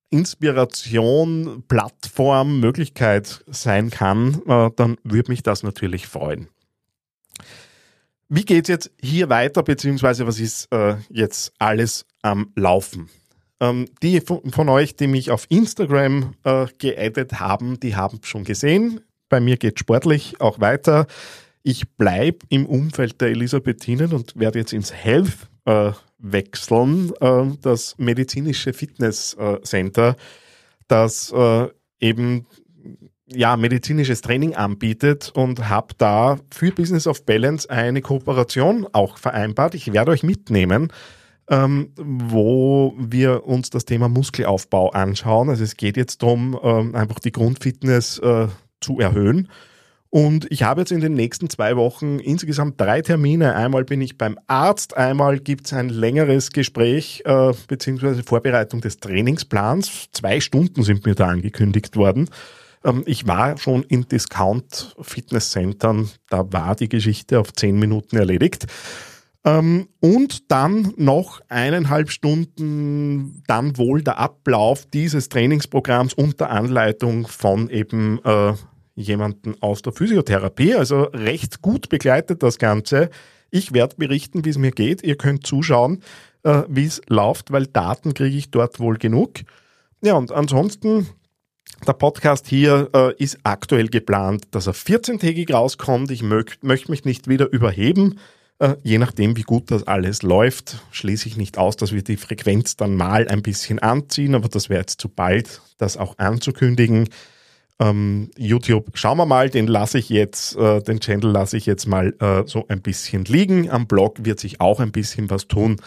Inspiration, 0.09 1.63
Plattform, 1.67 2.61
Möglichkeit 2.61 3.43
sein 3.47 3.89
kann, 3.89 4.41
äh, 4.47 4.69
dann 4.75 4.97
würde 5.03 5.31
mich 5.31 5.43
das 5.43 5.61
natürlich 5.63 6.07
freuen. 6.07 6.47
Wie 8.27 8.45
geht 8.45 8.65
es 8.65 8.69
jetzt 8.69 8.91
hier 8.99 9.29
weiter, 9.29 9.61
beziehungsweise 9.61 10.25
was 10.25 10.39
ist 10.39 10.71
äh, 10.71 10.95
jetzt 11.09 11.53
alles 11.59 12.05
am 12.21 12.51
Laufen? 12.55 13.09
Ähm, 13.59 13.87
die 14.01 14.19
von, 14.19 14.51
von, 14.51 14.67
euch, 14.69 14.95
die 14.95 15.07
mich 15.07 15.31
auf 15.31 15.45
Instagram 15.49 16.33
äh, 16.43 16.65
geaddet 16.77 17.39
haben, 17.39 17.79
die 17.79 17.95
haben 17.95 18.19
schon 18.23 18.43
gesehen. 18.43 19.01
Bei 19.29 19.39
mir 19.39 19.57
geht 19.57 19.79
sportlich 19.79 20.41
auch 20.41 20.59
weiter. 20.59 21.07
Ich 21.61 21.89
bleibe 21.97 22.39
im 22.49 22.65
Umfeld 22.65 23.21
der 23.21 23.29
Elisabethinen 23.29 24.11
und 24.11 24.37
werde 24.37 24.59
jetzt 24.59 24.73
ins 24.73 24.93
Health 24.93 25.49
äh, 25.65 25.91
wechseln, 26.17 27.13
äh, 27.21 27.45
das 27.61 27.97
medizinische 27.97 28.73
Fitness 28.73 29.35
äh, 29.35 30.13
das 30.87 31.31
äh, 31.31 31.67
eben 31.99 32.45
ja, 33.27 33.57
medizinisches 33.57 34.21
Training 34.21 34.55
anbietet 34.55 35.31
und 35.33 35.69
habe 35.69 35.95
da 35.97 36.37
für 36.51 36.71
Business 36.71 37.07
of 37.07 37.25
Balance 37.25 37.69
eine 37.69 38.01
Kooperation 38.01 38.87
auch 38.93 39.17
vereinbart. 39.17 39.73
Ich 39.73 39.91
werde 39.91 40.11
euch 40.11 40.23
mitnehmen, 40.23 40.91
ähm, 41.49 41.91
wo 41.97 42.93
wir 42.97 43.45
uns 43.45 43.69
das 43.69 43.85
Thema 43.85 44.09
Muskelaufbau 44.09 44.91
anschauen. 44.91 45.49
Also 45.49 45.63
es 45.63 45.75
geht 45.75 45.97
jetzt 45.97 46.21
darum, 46.21 46.59
ähm, 46.61 46.95
einfach 46.95 47.19
die 47.19 47.31
Grundfitness 47.31 48.19
äh, 48.19 48.47
zu 48.79 48.99
erhöhen. 48.99 49.49
Und 50.11 50.49
ich 50.49 50.63
habe 50.63 50.81
jetzt 50.81 50.91
in 50.91 51.01
den 51.01 51.13
nächsten 51.13 51.49
zwei 51.49 51.75
Wochen 51.75 52.19
insgesamt 52.19 52.79
drei 52.79 53.01
Termine. 53.01 53.55
Einmal 53.55 53.83
bin 53.83 53.99
ich 53.99 54.17
beim 54.17 54.39
Arzt, 54.47 54.95
einmal 54.95 55.39
gibt 55.39 55.65
es 55.65 55.73
ein 55.73 55.89
längeres 55.89 56.51
Gespräch 56.51 57.23
äh, 57.25 57.51
bzw. 57.67 58.23
Vorbereitung 58.23 58.79
des 58.79 58.99
Trainingsplans. 58.99 60.09
Zwei 60.11 60.39
Stunden 60.39 60.83
sind 60.83 61.05
mir 61.05 61.15
da 61.15 61.27
angekündigt 61.27 61.97
worden. 61.97 62.29
Ähm, 62.85 63.03
ich 63.05 63.27
war 63.27 63.57
schon 63.57 63.83
in 63.83 64.07
Discount-Fitnesscentern, 64.07 66.09
da 66.29 66.53
war 66.53 66.75
die 66.75 66.87
Geschichte 66.87 67.37
auf 67.39 67.51
zehn 67.53 67.77
Minuten 67.77 68.17
erledigt. 68.17 68.67
Ähm, 69.43 69.89
und 69.99 70.51
dann 70.51 70.93
noch 70.97 71.41
eineinhalb 71.49 72.09
Stunden 72.09 73.43
dann 73.47 73.77
wohl 73.77 74.01
der 74.01 74.17
Ablauf 74.17 74.87
dieses 74.87 75.29
Trainingsprogramms 75.29 76.13
unter 76.13 76.49
Anleitung 76.49 77.27
von 77.27 77.69
eben 77.69 78.19
äh, 78.23 78.53
jemanden 78.95 79.61
aus 79.61 79.83
der 79.83 79.93
Physiotherapie. 79.93 80.73
Also 80.73 81.03
recht 81.03 81.61
gut 81.61 81.89
begleitet 81.89 82.41
das 82.41 82.57
Ganze. 82.57 83.11
Ich 83.51 83.73
werde 83.73 83.97
berichten, 83.97 84.45
wie 84.45 84.49
es 84.49 84.57
mir 84.57 84.71
geht. 84.71 85.03
Ihr 85.03 85.15
könnt 85.15 85.45
zuschauen, 85.45 86.01
äh, 86.43 86.63
wie 86.67 86.85
es 86.85 87.01
läuft, 87.07 87.51
weil 87.51 87.67
Daten 87.67 88.15
kriege 88.15 88.35
ich 88.35 88.49
dort 88.49 88.79
wohl 88.79 88.97
genug. 88.97 89.41
Ja, 90.01 90.15
und 90.15 90.31
ansonsten 90.31 91.07
der 91.85 91.93
Podcast 91.93 92.47
hier 92.47 92.89
äh, 92.93 93.13
ist 93.21 93.39
aktuell 93.43 93.87
geplant, 93.87 94.45
dass 94.51 94.67
er 94.67 94.73
14-tägig 94.73 95.53
rauskommt. 95.53 96.11
Ich 96.11 96.23
möchte 96.23 96.65
möcht 96.65 96.89
mich 96.89 97.05
nicht 97.05 97.27
wieder 97.27 97.51
überheben. 97.51 98.19
Äh, 98.59 98.75
je 98.83 98.97
nachdem, 98.97 99.35
wie 99.35 99.43
gut 99.43 99.69
das 99.69 99.85
alles 99.85 100.23
läuft, 100.23 100.77
schließe 100.91 101.27
ich 101.27 101.37
nicht 101.37 101.57
aus, 101.57 101.75
dass 101.75 101.91
wir 101.91 102.03
die 102.03 102.17
Frequenz 102.17 102.77
dann 102.77 102.95
mal 102.95 103.27
ein 103.27 103.41
bisschen 103.41 103.79
anziehen, 103.79 104.33
aber 104.33 104.47
das 104.47 104.69
wäre 104.69 104.79
jetzt 104.79 105.01
zu 105.01 105.09
bald, 105.09 105.61
das 105.77 105.97
auch 105.97 106.17
anzukündigen. 106.17 107.09
Ähm, 107.77 108.31
YouTube, 108.37 108.91
schauen 108.93 109.17
wir 109.17 109.25
mal, 109.25 109.49
den 109.49 109.67
lasse 109.67 109.99
ich 109.99 110.07
jetzt, 110.07 110.55
äh, 110.55 110.81
den 110.81 111.01
Channel 111.01 111.29
lasse 111.29 111.57
ich 111.57 111.65
jetzt 111.65 111.85
mal 111.85 112.15
äh, 112.19 112.43
so 112.45 112.65
ein 112.69 112.81
bisschen 112.81 113.25
liegen. 113.25 113.69
Am 113.69 113.87
Blog 113.87 114.23
wird 114.23 114.39
sich 114.39 114.61
auch 114.61 114.79
ein 114.79 114.93
bisschen 114.93 115.29
was 115.29 115.47
tun, 115.49 115.81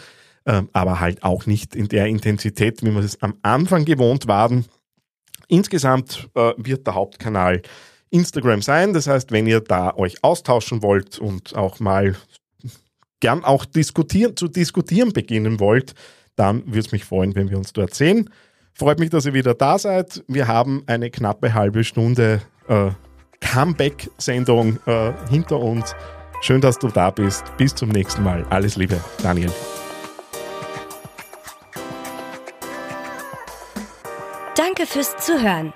äh, 0.45 0.61
aber 0.71 0.99
halt 0.99 1.23
auch 1.23 1.47
nicht 1.47 1.75
in 1.75 1.87
der 1.87 2.05
Intensität, 2.05 2.83
wie 2.83 2.91
wir 2.91 3.03
es 3.03 3.23
am 3.23 3.33
Anfang 3.41 3.85
gewohnt 3.85 4.27
waren. 4.27 4.65
Insgesamt 5.47 6.29
äh, 6.35 6.53
wird 6.57 6.85
der 6.85 6.95
Hauptkanal 6.95 7.61
Instagram 8.09 8.61
sein. 8.61 8.93
Das 8.93 9.07
heißt, 9.07 9.31
wenn 9.31 9.47
ihr 9.47 9.61
da 9.61 9.93
euch 9.95 10.23
austauschen 10.23 10.81
wollt 10.81 11.19
und 11.19 11.55
auch 11.55 11.79
mal 11.79 12.15
gern 13.19 13.43
auch 13.43 13.65
diskutieren, 13.65 14.35
zu 14.35 14.47
diskutieren 14.47 15.13
beginnen 15.13 15.59
wollt, 15.59 15.93
dann 16.35 16.65
würde 16.65 16.79
es 16.79 16.91
mich 16.91 17.05
freuen, 17.05 17.35
wenn 17.35 17.49
wir 17.49 17.57
uns 17.57 17.73
dort 17.73 17.93
sehen. 17.93 18.29
Freut 18.73 18.99
mich, 18.99 19.09
dass 19.09 19.25
ihr 19.25 19.33
wieder 19.33 19.53
da 19.53 19.77
seid. 19.77 20.23
Wir 20.27 20.47
haben 20.47 20.83
eine 20.87 21.09
knappe 21.09 21.53
halbe 21.53 21.83
Stunde 21.83 22.41
äh, 22.67 22.91
Comeback-Sendung 23.41 24.79
äh, 24.85 25.11
hinter 25.29 25.59
uns. 25.59 25.95
Schön, 26.41 26.61
dass 26.61 26.79
du 26.79 26.87
da 26.87 27.11
bist. 27.11 27.43
Bis 27.57 27.75
zum 27.75 27.89
nächsten 27.89 28.23
Mal. 28.23 28.45
Alles 28.49 28.77
Liebe, 28.77 28.99
Daniel. 29.21 29.51
Danke 34.59 34.85
fürs 34.85 35.15
Zuhören. 35.15 35.73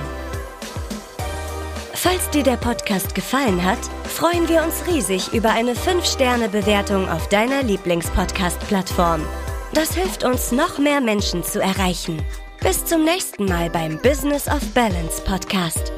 Falls 1.94 2.28
dir 2.30 2.42
der 2.42 2.56
Podcast 2.56 3.14
gefallen 3.14 3.64
hat, 3.64 3.78
freuen 4.08 4.48
wir 4.48 4.64
uns 4.64 4.84
riesig 4.88 5.32
über 5.32 5.50
eine 5.50 5.74
5-Sterne-Bewertung 5.74 7.08
auf 7.08 7.28
deiner 7.28 7.62
Lieblingspodcast-Plattform. 7.62 9.24
Das 9.74 9.94
hilft 9.94 10.24
uns, 10.24 10.50
noch 10.50 10.78
mehr 10.78 11.00
Menschen 11.00 11.44
zu 11.44 11.62
erreichen. 11.62 12.20
Bis 12.60 12.84
zum 12.84 13.04
nächsten 13.04 13.44
Mal 13.44 13.70
beim 13.70 13.96
Business 13.98 14.48
of 14.48 14.58
Balance 14.74 15.22
Podcast. 15.22 15.92